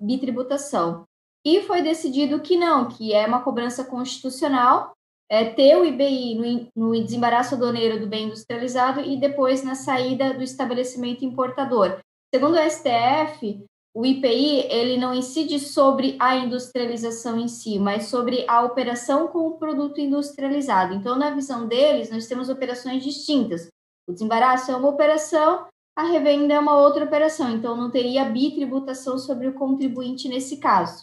[0.00, 1.04] bitributação.
[1.44, 4.92] E foi decidido que não, que é uma cobrança constitucional
[5.28, 10.32] é, ter o IBI no, no desembaraço aduaneiro do bem industrializado e depois na saída
[10.32, 11.98] do estabelecimento importador.
[12.34, 13.64] Segundo o STF,
[13.94, 19.46] o IPI ele não incide sobre a industrialização em si, mas sobre a operação com
[19.46, 20.94] o produto industrializado.
[20.94, 23.68] Então, na visão deles, nós temos operações distintas.
[24.08, 27.54] O desembaraço é uma operação, a revenda é uma outra operação.
[27.54, 31.02] Então, não teria bitributação sobre o contribuinte nesse caso.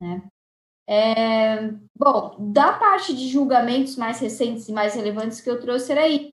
[0.00, 0.22] Né?
[0.88, 6.08] É, bom, da parte de julgamentos mais recentes e mais relevantes que eu trouxe era
[6.08, 6.32] isso.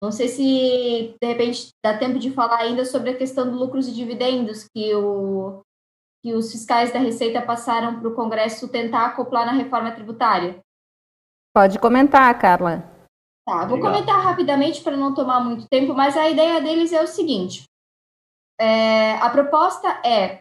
[0.00, 3.88] Não sei se, de repente, dá tempo de falar ainda sobre a questão do lucros
[3.88, 5.60] e dividendos que, o,
[6.22, 10.60] que os fiscais da Receita passaram para o Congresso tentar acoplar na reforma tributária.
[11.52, 12.84] Pode comentar, Carla.
[13.44, 13.92] Tá, vou Legal.
[13.92, 17.64] comentar rapidamente para não tomar muito tempo, mas a ideia deles é o seguinte:
[18.60, 20.38] é, a proposta é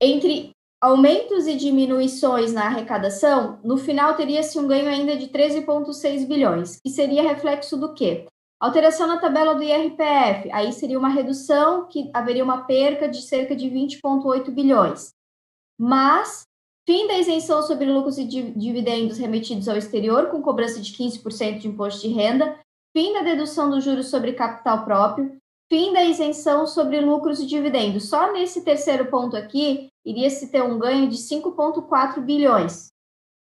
[0.00, 6.78] entre aumentos e diminuições na arrecadação, no final teria-se um ganho ainda de 13,6 bilhões,
[6.80, 8.26] que seria reflexo do quê?
[8.60, 13.54] Alteração na tabela do IRPF, aí seria uma redução que haveria uma perca de cerca
[13.54, 15.12] de 20,8 bilhões.
[15.78, 16.42] Mas,
[16.84, 21.68] fim da isenção sobre lucros e dividendos remetidos ao exterior, com cobrança de 15% de
[21.68, 22.58] imposto de renda,
[22.92, 25.38] fim da dedução dos juros sobre capital próprio,
[25.70, 28.08] fim da isenção sobre lucros e dividendos.
[28.08, 32.88] Só nesse terceiro ponto aqui, iria se ter um ganho de 5,4 bilhões.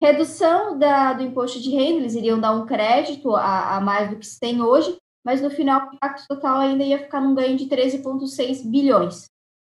[0.03, 4.17] Redução da, do imposto de renda, eles iriam dar um crédito a, a mais do
[4.17, 7.57] que se tem hoje, mas no final o impacto total ainda ia ficar num ganho
[7.57, 9.25] de 13,6 bilhões.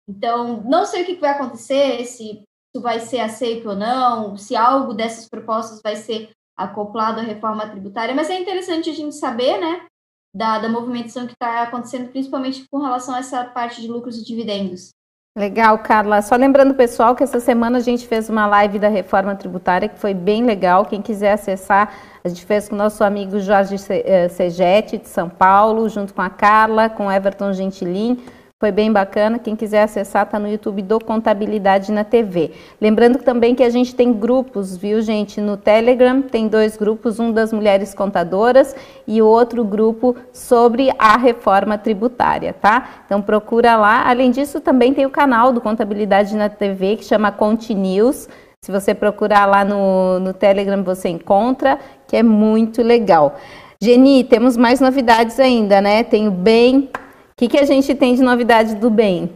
[0.09, 2.43] Então, não sei o que vai acontecer, se
[2.75, 7.69] isso vai ser aceito ou não, se algo dessas propostas vai ser acoplado à reforma
[7.69, 9.87] tributária, mas é interessante a gente saber, né,
[10.35, 14.25] da, da movimentação que está acontecendo, principalmente com relação a essa parte de lucros e
[14.25, 14.91] dividendos.
[15.35, 16.21] Legal, Carla.
[16.21, 19.99] Só lembrando, pessoal, que essa semana a gente fez uma live da reforma tributária que
[19.99, 20.85] foi bem legal.
[20.85, 21.91] Quem quiser acessar,
[22.23, 26.21] a gente fez com o nosso amigo Jorge eh, Segete, de São Paulo, junto com
[26.21, 28.23] a Carla, com Everton Gentilin.
[28.63, 29.41] Foi bem bacana.
[29.41, 32.53] Quem quiser acessar, está no YouTube do Contabilidade na TV.
[32.81, 35.41] Lembrando também que a gente tem grupos, viu, gente?
[35.41, 41.17] No Telegram tem dois grupos, um das mulheres contadoras e o outro grupo sobre a
[41.17, 43.03] reforma tributária, tá?
[43.05, 44.09] Então procura lá.
[44.09, 48.29] Além disso, também tem o canal do Contabilidade na TV que chama Continuous.
[48.65, 53.35] Se você procurar lá no, no Telegram, você encontra, que é muito legal.
[53.83, 56.05] Geni, temos mais novidades ainda, né?
[56.05, 56.89] Tem o Bem,
[57.33, 59.31] o que, que a gente tem de novidade do bem?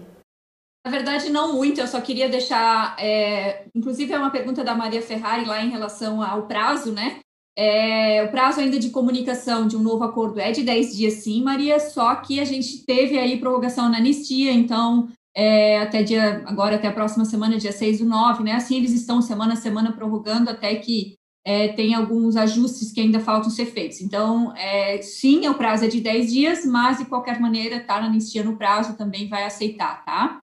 [0.84, 2.96] Na verdade, não muito, eu só queria deixar.
[3.00, 7.18] É, inclusive, é uma pergunta da Maria Ferrari lá em relação ao prazo, né?
[7.58, 11.42] É, o prazo ainda de comunicação de um novo acordo é de 10 dias, sim,
[11.42, 16.76] Maria, só que a gente teve aí prorrogação na anistia, então é, até dia, agora
[16.76, 18.52] até a próxima semana, dia 6 do 9, né?
[18.52, 21.16] Assim eles estão semana a semana prorrogando até que
[21.46, 24.00] é, tem alguns ajustes que ainda faltam ser feitos.
[24.00, 28.08] Então, é, sim, o prazo é de 10 dias, mas de qualquer maneira, tá na
[28.08, 30.40] anistia no prazo também vai aceitar, tá?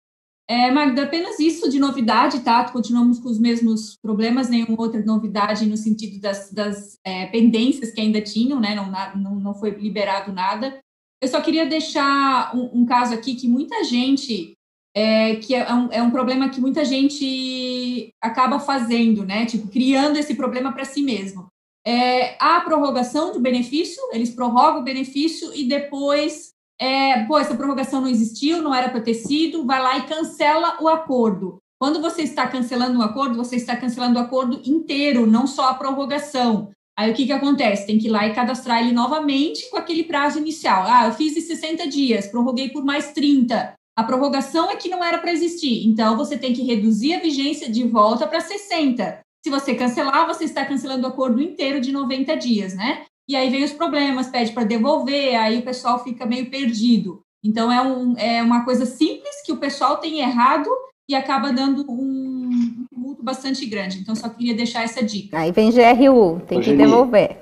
[0.48, 2.70] É, Magda, apenas isso de novidade, tá?
[2.72, 8.00] Continuamos com os mesmos problemas, nenhuma outra novidade no sentido das, das é, pendências que
[8.00, 8.74] ainda tinham, né?
[8.74, 8.90] Não,
[9.22, 10.80] não, não foi liberado nada.
[11.22, 14.54] Eu só queria deixar um, um caso aqui que muita gente
[14.96, 19.46] é, que é um, é um problema que muita gente acaba fazendo, né?
[19.46, 21.48] Tipo, criando esse problema para si mesmo.
[21.86, 28.02] É, a prorrogação do benefício, eles prorrogam o benefício e depois, é, pô, essa prorrogação
[28.02, 31.58] não existiu, não era para ter sido, vai lá e cancela o acordo.
[31.80, 35.74] Quando você está cancelando um acordo, você está cancelando o acordo inteiro, não só a
[35.74, 36.72] prorrogação.
[36.98, 37.88] Aí o que, que acontece?
[37.88, 40.86] Tem que ir lá e cadastrar ele novamente com aquele prazo inicial.
[40.88, 43.74] Ah, eu fiz de 60 dias, prorroguei por mais 30.
[43.96, 47.70] A prorrogação é que não era para existir, então você tem que reduzir a vigência
[47.72, 49.20] de volta para 60.
[49.44, 53.06] Se você cancelar, você está cancelando o acordo inteiro de 90 dias, né?
[53.30, 57.22] E aí vem os problemas, pede para devolver, aí o pessoal fica meio perdido.
[57.44, 60.70] Então é, um, é uma coisa simples que o pessoal tem errado
[61.08, 64.00] e acaba dando um tumulto bastante grande.
[64.00, 65.38] Então só queria deixar essa dica.
[65.38, 67.38] Aí vem GRU, tem Ô, que devolver.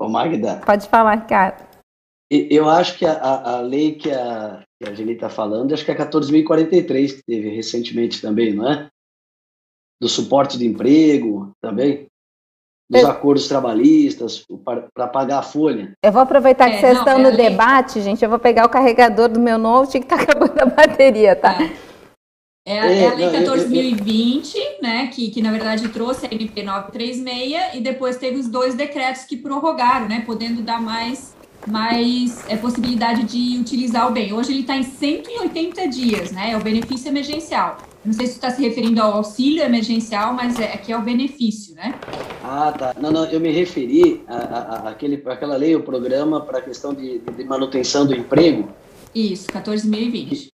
[0.00, 0.62] Ô, Magda.
[0.64, 1.71] Pode falar, Ricardo.
[2.50, 5.90] Eu acho que a, a lei que a, que a Geni está falando, acho que
[5.90, 8.88] é a 14.043, que teve recentemente também, não é?
[10.00, 12.06] Do suporte de emprego também,
[12.90, 13.10] dos eu...
[13.10, 15.92] acordos trabalhistas, para pagar a folha.
[16.02, 18.64] Eu vou aproveitar que é, vocês não, estão é no debate, gente, eu vou pegar
[18.64, 21.58] o carregador do meu note que está acabando a bateria, tá?
[22.66, 27.74] É, a, é a Lei 14.020, né, que, que na verdade trouxe a MP 936
[27.74, 31.34] e depois teve os dois decretos que prorrogaram, né, podendo dar mais
[31.66, 34.32] mais é, possibilidade de utilizar o bem.
[34.32, 36.52] Hoje ele está em 180 dias, né?
[36.52, 37.78] É o benefício emergencial.
[38.04, 41.74] Não sei se está se referindo ao auxílio emergencial, mas é, aqui é o benefício,
[41.74, 41.94] né?
[42.42, 42.94] Ah, tá.
[43.00, 44.24] Não, não, eu me referi
[44.84, 48.68] àquele, àquela lei, o programa para a questão de, de, manutenção do emprego.
[49.14, 50.48] Isso, 14.020.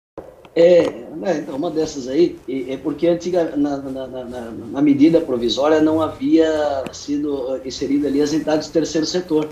[0.53, 5.79] É, né, então, uma dessas aí, é porque antiga, na, na, na, na, medida provisória
[5.79, 9.47] não havia sido inserida ali as entidades do terceiro setor.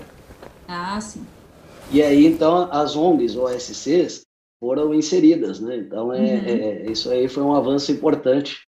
[0.68, 1.24] Ah, sim.
[1.92, 4.22] E aí, então, as ONGs, OSCs,
[4.58, 5.76] foram inseridas, né?
[5.76, 6.24] Então, é, uhum.
[6.24, 8.66] é, isso aí foi um avanço importante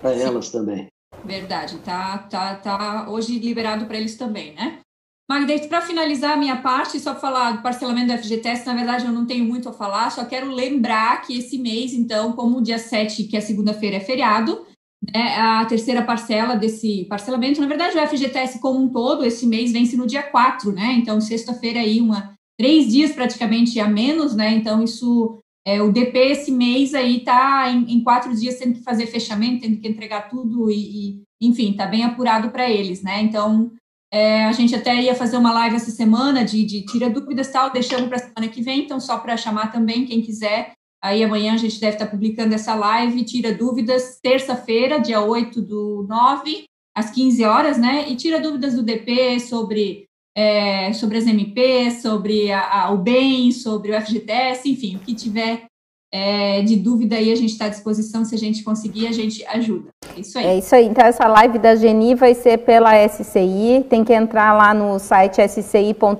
[0.00, 0.88] para elas também.
[1.24, 4.80] Verdade, tá, tá, tá hoje liberado para eles também, né?
[5.28, 9.12] Magda, para finalizar a minha parte, só falar do parcelamento do FGTS, na verdade eu
[9.12, 12.78] não tenho muito a falar, só quero lembrar que esse mês, então, como o dia
[12.78, 14.66] 7, que é segunda-feira, é feriado,
[15.02, 17.60] né, a terceira parcela desse parcelamento.
[17.60, 20.92] Na verdade, o FGTS como um todo, esse mês vence no dia 4, né?
[20.92, 24.52] Então, sexta-feira aí, uma, três dias praticamente a menos, né?
[24.52, 28.84] Então, isso, é, o DP esse mês aí tá em, em, quatro dias tendo que
[28.84, 33.22] fazer fechamento, tendo que entregar tudo e, e enfim, tá bem apurado para eles, né?
[33.22, 33.72] Então,
[34.12, 37.70] é, a gente até ia fazer uma live essa semana de, de tira dúvidas tal,
[37.70, 40.72] deixamos para a semana que vem, então só para chamar também quem quiser
[41.02, 46.06] Aí amanhã a gente deve estar publicando essa live, tira dúvidas, terça-feira, dia 8 do
[46.08, 48.06] 9, às 15 horas, né?
[48.08, 50.04] E tira dúvidas do DP sobre,
[50.36, 55.14] é, sobre as MPs, sobre a, a, o BEM, sobre o FGTS, enfim, o que
[55.14, 55.70] tiver
[56.12, 59.46] é, de dúvida aí a gente está à disposição, se a gente conseguir, a gente
[59.46, 59.90] ajuda.
[60.16, 60.46] É isso aí.
[60.46, 60.86] É isso aí.
[60.86, 63.86] Então, essa live da Geni vai ser pela SCI.
[63.88, 66.16] Tem que entrar lá no site sci.com.br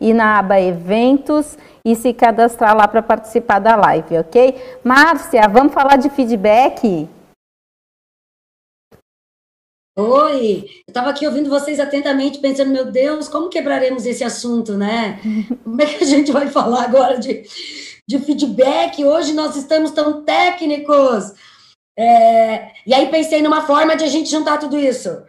[0.00, 4.54] e na aba Eventos e se cadastrar lá para participar da live, ok?
[4.82, 7.08] Márcia, vamos falar de feedback?
[9.98, 15.18] Oi, eu estava aqui ouvindo vocês atentamente, pensando, meu Deus, como quebraremos esse assunto, né?
[15.64, 17.44] Como é que a gente vai falar agora de,
[18.06, 19.02] de feedback?
[19.02, 21.32] Hoje nós estamos tão técnicos.
[21.98, 25.24] É, e aí pensei numa forma de a gente juntar tudo isso.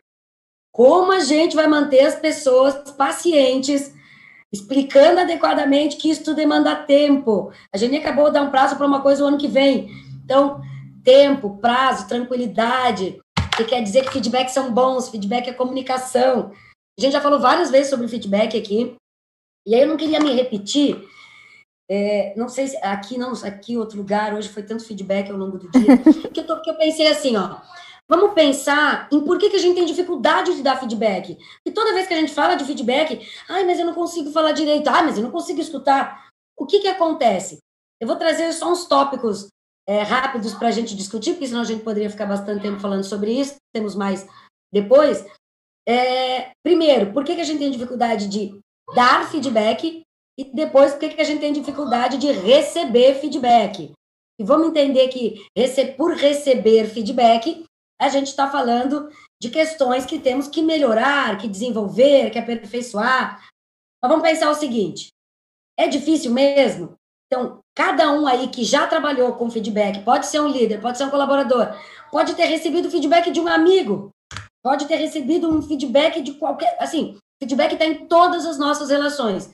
[0.74, 3.93] Como a gente vai manter as pessoas pacientes,
[4.51, 7.51] explicando adequadamente que isso demanda tempo.
[7.73, 9.89] A gente acabou de dar um prazo para uma coisa o ano que vem.
[10.23, 10.61] Então,
[11.03, 13.19] tempo, prazo, tranquilidade,
[13.55, 16.51] que quer dizer que feedbacks são bons, feedback é comunicação.
[16.97, 18.95] A gente já falou várias vezes sobre feedback aqui,
[19.65, 21.01] e aí eu não queria me repetir,
[21.89, 25.57] é, não sei se aqui não, aqui outro lugar, hoje foi tanto feedback ao longo
[25.57, 25.97] do dia,
[26.33, 27.57] que eu, tô, que eu pensei assim, ó,
[28.09, 31.37] vamos pensar em por que, que a gente tem dificuldade de dar feedback.
[31.65, 34.53] E toda vez que a gente fala de feedback, ai, mas eu não consigo falar
[34.53, 36.29] direito, ai, mas eu não consigo escutar.
[36.57, 37.59] O que que acontece?
[37.99, 39.47] Eu vou trazer só uns tópicos
[39.87, 43.03] é, rápidos para a gente discutir, porque senão a gente poderia ficar bastante tempo falando
[43.03, 44.27] sobre isso, temos mais
[44.71, 45.25] depois.
[45.87, 48.59] É, primeiro, por que, que a gente tem dificuldade de
[48.93, 50.01] dar feedback?
[50.37, 53.91] E depois, por que, que a gente tem dificuldade de receber feedback?
[54.39, 55.43] E vamos entender que
[55.97, 57.65] por receber feedback,
[57.99, 59.09] a gente está falando
[59.41, 63.43] de questões que temos que melhorar, que desenvolver, que aperfeiçoar.
[64.01, 65.09] Mas vamos pensar o seguinte:
[65.77, 66.95] é difícil mesmo?
[67.27, 71.03] Então, cada um aí que já trabalhou com feedback, pode ser um líder, pode ser
[71.03, 71.75] um colaborador,
[72.09, 74.11] pode ter recebido feedback de um amigo,
[74.63, 76.77] pode ter recebido um feedback de qualquer.
[76.79, 79.49] Assim, feedback está em todas as nossas relações.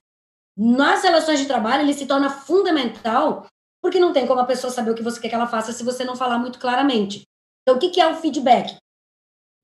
[0.55, 3.47] Nas relações de trabalho, ele se torna fundamental,
[3.81, 5.83] porque não tem como a pessoa saber o que você quer que ela faça se
[5.83, 7.23] você não falar muito claramente.
[7.64, 8.76] Então, o que é o feedback?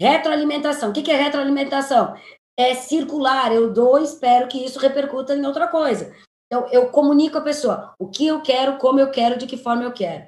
[0.01, 0.89] Retroalimentação.
[0.89, 2.15] O que é retroalimentação?
[2.57, 3.53] É circular.
[3.53, 6.15] Eu dou espero que isso repercuta em outra coisa.
[6.47, 9.83] Então, eu comunico a pessoa o que eu quero, como eu quero, de que forma
[9.83, 10.27] eu quero.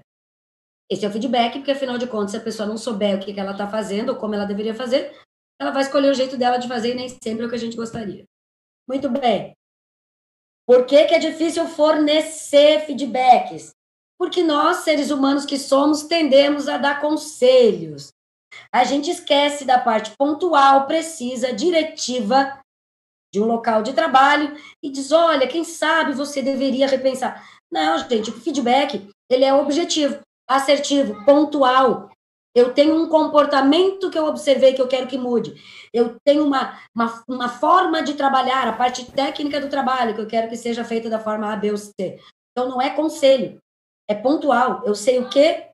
[0.89, 3.39] Esse é o feedback, porque afinal de contas, se a pessoa não souber o que
[3.39, 5.17] ela está fazendo ou como ela deveria fazer,
[5.59, 7.59] ela vai escolher o jeito dela de fazer e nem sempre é o que a
[7.59, 8.25] gente gostaria.
[8.87, 9.55] Muito bem.
[10.67, 13.71] Por que, que é difícil fornecer feedbacks?
[14.21, 18.09] Porque nós, seres humanos que somos, tendemos a dar conselhos.
[18.71, 22.59] A gente esquece da parte pontual, precisa, diretiva
[23.33, 27.43] de um local de trabalho e diz, olha, quem sabe você deveria repensar.
[27.71, 32.11] Não, gente, o feedback, ele é objetivo, assertivo, pontual.
[32.55, 35.55] Eu tenho um comportamento que eu observei que eu quero que mude.
[35.91, 40.27] Eu tenho uma, uma, uma forma de trabalhar, a parte técnica do trabalho, que eu
[40.27, 42.19] quero que seja feita da forma A, B ou C.
[42.51, 43.59] Então, não é conselho,
[44.11, 44.83] é pontual.
[44.85, 45.69] Eu sei o que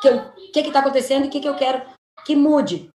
[0.00, 1.84] que eu, que está acontecendo e o que, que eu quero
[2.24, 2.90] que mude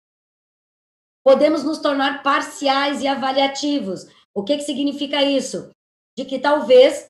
[1.26, 4.06] podemos nos tornar parciais e avaliativos.
[4.32, 5.72] O que, que significa isso?
[6.16, 7.08] De que talvez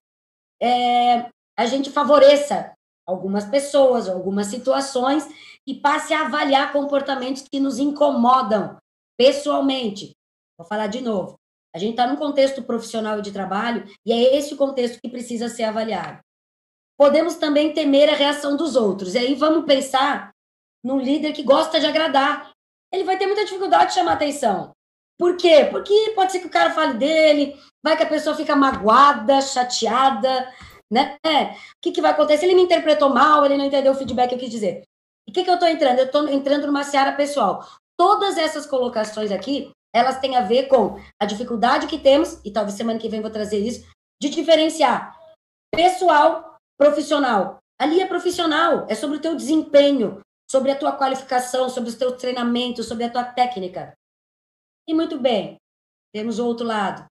[0.61, 2.71] é, a gente favoreça
[3.05, 5.27] algumas pessoas, algumas situações
[5.67, 8.77] e passe a avaliar comportamentos que nos incomodam
[9.17, 10.11] pessoalmente.
[10.57, 11.35] Vou falar de novo.
[11.75, 15.09] A gente está num contexto profissional e de trabalho e é esse o contexto que
[15.09, 16.24] precisa ser avaliado.
[16.97, 19.15] Podemos também temer a reação dos outros.
[19.15, 20.31] E aí vamos pensar
[20.83, 22.55] num líder que gosta de agradar
[22.95, 24.71] ele vai ter muita dificuldade de chamar atenção.
[25.17, 25.67] Por quê?
[25.69, 30.51] Porque pode ser que o cara fale dele, vai que a pessoa fica magoada, chateada,
[30.91, 31.17] né?
[31.25, 32.45] O que, que vai acontecer?
[32.45, 34.83] Ele me interpretou mal, ele não entendeu o feedback que eu quis dizer.
[35.27, 35.99] O que, que eu estou entrando?
[35.99, 37.65] Eu estou entrando numa seara pessoal.
[37.97, 42.75] Todas essas colocações aqui, elas têm a ver com a dificuldade que temos, e talvez
[42.75, 43.85] semana que vem vou trazer isso,
[44.21, 45.15] de diferenciar
[45.73, 47.59] pessoal, profissional.
[47.79, 52.13] Ali é profissional, é sobre o teu desempenho, sobre a tua qualificação, sobre os teus
[52.21, 53.93] treinamentos, sobre a tua técnica.
[54.87, 55.57] E muito bem,
[56.13, 57.05] temos o outro lado.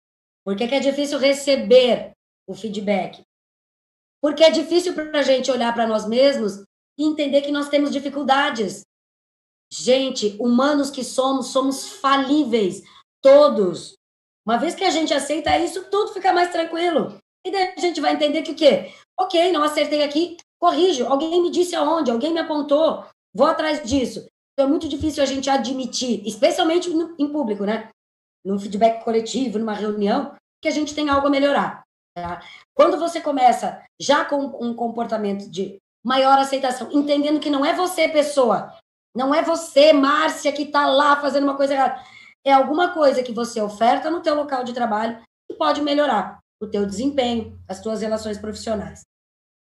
[0.44, 2.12] Por que, é difícil receber
[2.46, 3.22] o feedback?
[4.22, 6.62] Porque é difícil para a gente olhar para nós mesmos
[6.98, 8.82] e entender que nós temos dificuldades.
[9.72, 12.82] Gente, humanos que somos, somos falíveis,
[13.22, 13.94] todos.
[14.46, 17.18] Uma vez que a gente aceita isso, tudo fica mais tranquilo.
[17.44, 18.94] E daí a gente vai entender que o quê?
[19.18, 21.06] Ok, não acertei aqui, corrijo.
[21.06, 23.04] Alguém me disse aonde, alguém me apontou.
[23.34, 24.26] Vou atrás disso.
[24.52, 27.88] Então, é muito difícil a gente admitir, especialmente no, em público, né?
[28.44, 31.82] Num feedback coletivo, numa reunião, que a gente tem algo a melhorar.
[32.16, 32.40] Tá?
[32.74, 38.08] Quando você começa já com um comportamento de maior aceitação, entendendo que não é você,
[38.08, 38.72] pessoa,
[39.16, 42.04] não é você, Márcia, que está lá fazendo uma coisa errada.
[42.46, 46.66] É alguma coisa que você oferta no teu local de trabalho que pode melhorar o
[46.66, 49.02] teu desempenho, as tuas relações profissionais.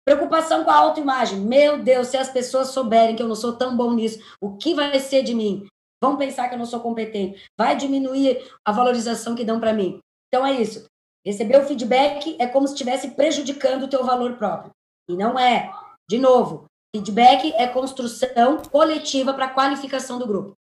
[0.05, 1.41] Preocupação com a autoimagem.
[1.41, 4.75] Meu Deus, se as pessoas souberem que eu não sou tão bom nisso, o que
[4.75, 5.67] vai ser de mim?
[6.03, 7.45] Vão pensar que eu não sou competente.
[7.59, 9.99] Vai diminuir a valorização que dão para mim.
[10.29, 10.87] Então é isso.
[11.27, 14.71] Receber o feedback é como se estivesse prejudicando o teu valor próprio.
[15.11, 15.71] E não é.
[16.09, 16.65] De novo,
[16.95, 20.55] feedback é construção coletiva para qualificação do grupo.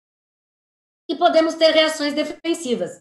[1.10, 3.00] e podemos ter reações defensivas.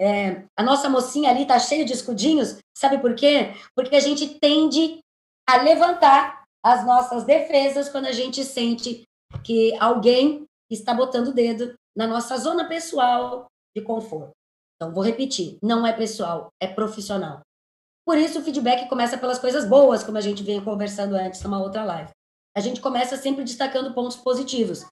[0.00, 3.52] É, a nossa mocinha ali está cheia de escudinhos, sabe por quê?
[3.74, 4.98] Porque a gente tende
[5.46, 9.04] a levantar as nossas defesas quando a gente sente
[9.44, 13.46] que alguém está botando o dedo na nossa zona pessoal
[13.76, 14.30] de conforto.
[14.76, 17.40] Então, vou repetir: não é pessoal, é profissional.
[18.06, 21.60] Por isso, o feedback começa pelas coisas boas, como a gente veio conversando antes numa
[21.60, 22.10] outra live.
[22.56, 24.84] A gente começa sempre destacando pontos positivos.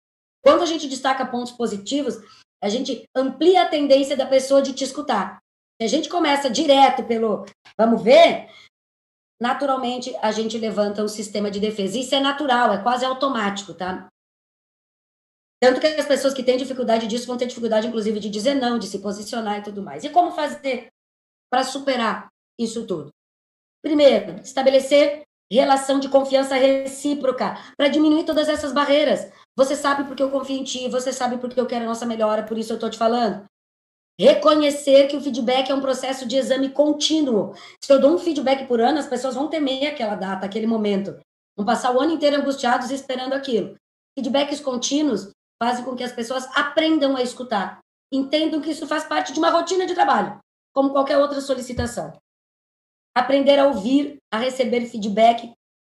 [0.45, 2.17] Quando a gente destaca pontos positivos,
[2.63, 5.39] a gente amplia a tendência da pessoa de te escutar.
[5.81, 7.45] Se a gente começa direto pelo
[7.79, 8.49] vamos ver,
[9.41, 11.99] naturalmente a gente levanta um sistema de defesa.
[11.99, 14.09] Isso é natural, é quase automático, tá?
[15.61, 18.79] Tanto que as pessoas que têm dificuldade disso vão ter dificuldade, inclusive, de dizer não,
[18.79, 20.05] de se posicionar e tudo mais.
[20.05, 20.89] E como fazer
[21.51, 22.29] para superar
[22.59, 23.11] isso tudo?
[23.83, 25.23] Primeiro, estabelecer
[25.57, 29.31] relação de confiança recíproca para diminuir todas essas barreiras.
[29.57, 32.43] Você sabe porque eu confio em ti, você sabe porque eu quero a nossa melhora,
[32.43, 33.45] por isso eu estou te falando.
[34.21, 37.55] Reconhecer que o feedback é um processo de exame contínuo.
[37.83, 41.17] Se eu dou um feedback por ano, as pessoas vão temer aquela data, aquele momento.
[41.57, 43.77] Vão passar o ano inteiro angustiados esperando aquilo.
[44.19, 45.31] Feedbacks contínuos
[45.63, 47.79] fazem com que as pessoas aprendam a escutar,
[48.13, 50.39] entendam que isso faz parte de uma rotina de trabalho,
[50.73, 52.13] como qualquer outra solicitação.
[53.17, 55.53] Aprender a ouvir, a receber feedback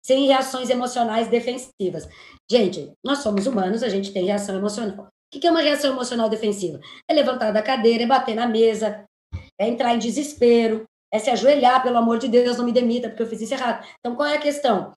[0.04, 2.08] sem reações emocionais defensivas.
[2.50, 5.08] Gente, nós somos humanos, a gente tem reação emocional.
[5.32, 6.80] O que é uma reação emocional defensiva?
[7.08, 9.04] É levantar da cadeira, é bater na mesa,
[9.58, 13.22] é entrar em desespero, é se ajoelhar, pelo amor de Deus, não me demita, porque
[13.22, 13.86] eu fiz isso errado.
[13.98, 14.92] Então, qual é a questão?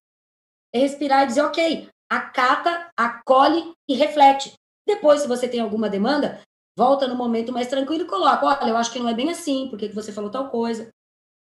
[0.73, 4.53] É respirar e dizer, ok, acata, acolhe e reflete.
[4.87, 6.41] Depois, se você tem alguma demanda,
[6.77, 9.69] volta no momento mais tranquilo e coloca, olha, eu acho que não é bem assim,
[9.69, 10.89] por que você falou tal coisa?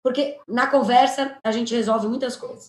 [0.05, 2.67] Porque na conversa a gente resolve muitas coisas.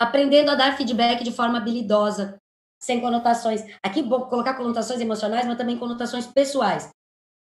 [0.00, 2.36] Aprendendo a dar feedback de forma habilidosa,
[2.82, 3.64] sem conotações.
[3.82, 6.86] Aqui vou colocar conotações emocionais, mas também conotações pessoais.
[6.86, 6.90] O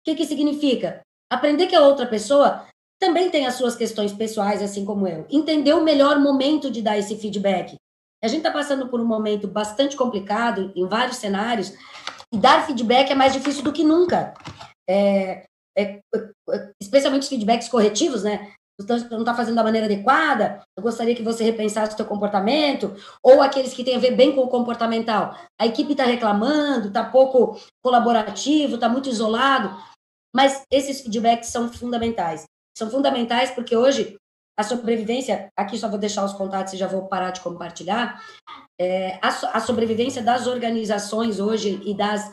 [0.05, 1.01] que, que significa?
[1.29, 2.67] Aprender que a outra pessoa
[2.99, 5.25] também tem as suas questões pessoais, assim como eu.
[5.29, 7.75] Entender o melhor momento de dar esse feedback.
[8.23, 11.73] A gente está passando por um momento bastante complicado em vários cenários
[12.31, 14.33] e dar feedback é mais difícil do que nunca.
[14.89, 15.45] É,
[15.77, 15.99] é,
[16.51, 18.53] é, especialmente os feedbacks corretivos, né?
[18.79, 22.93] Você não está fazendo da maneira adequada, eu gostaria que você repensasse o seu comportamento,
[23.23, 25.33] ou aqueles que têm a ver bem com o comportamental.
[25.59, 29.73] A equipe está reclamando, está pouco colaborativo, está muito isolado,
[30.35, 32.43] mas esses feedbacks são fundamentais.
[32.77, 34.17] São fundamentais porque hoje
[34.57, 38.21] a sobrevivência, aqui só vou deixar os contatos e já vou parar de compartilhar,
[38.79, 42.31] é, a, a, sobrevivência das organizações hoje e das,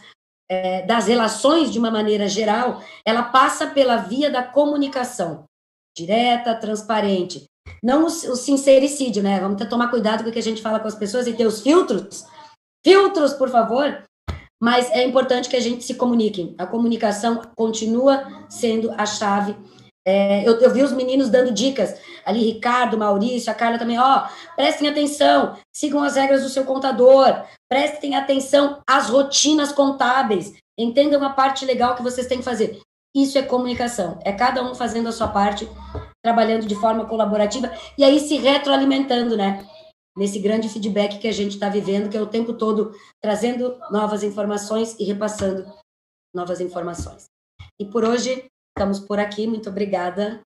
[0.52, 5.44] é, das relações de uma maneira geral, ela passa pela via da comunicação,
[5.96, 7.44] direta, transparente.
[7.82, 9.40] Não o, o sincericídio, né?
[9.40, 11.32] Vamos ter que tomar cuidado com o que a gente fala com as pessoas e
[11.32, 12.24] ter os filtros.
[12.84, 14.02] Filtros, por favor.
[14.62, 16.54] Mas é importante que a gente se comunique.
[16.58, 19.56] A comunicação continua sendo a chave
[20.04, 24.26] é, eu, eu, vi os meninos dando dicas, ali Ricardo, Maurício, a Carla também, ó,
[24.56, 31.30] prestem atenção, sigam as regras do seu contador, prestem atenção às rotinas contábeis, entendam a
[31.30, 32.80] parte legal que vocês têm que fazer.
[33.14, 35.68] Isso é comunicação, é cada um fazendo a sua parte,
[36.24, 39.64] trabalhando de forma colaborativa e aí se retroalimentando, né?
[40.16, 44.22] Nesse grande feedback que a gente está vivendo, que é o tempo todo trazendo novas
[44.22, 45.64] informações e repassando
[46.34, 47.26] novas informações.
[47.78, 48.44] E por hoje
[48.76, 49.46] Ficamos por aqui.
[49.46, 50.40] Muito obrigada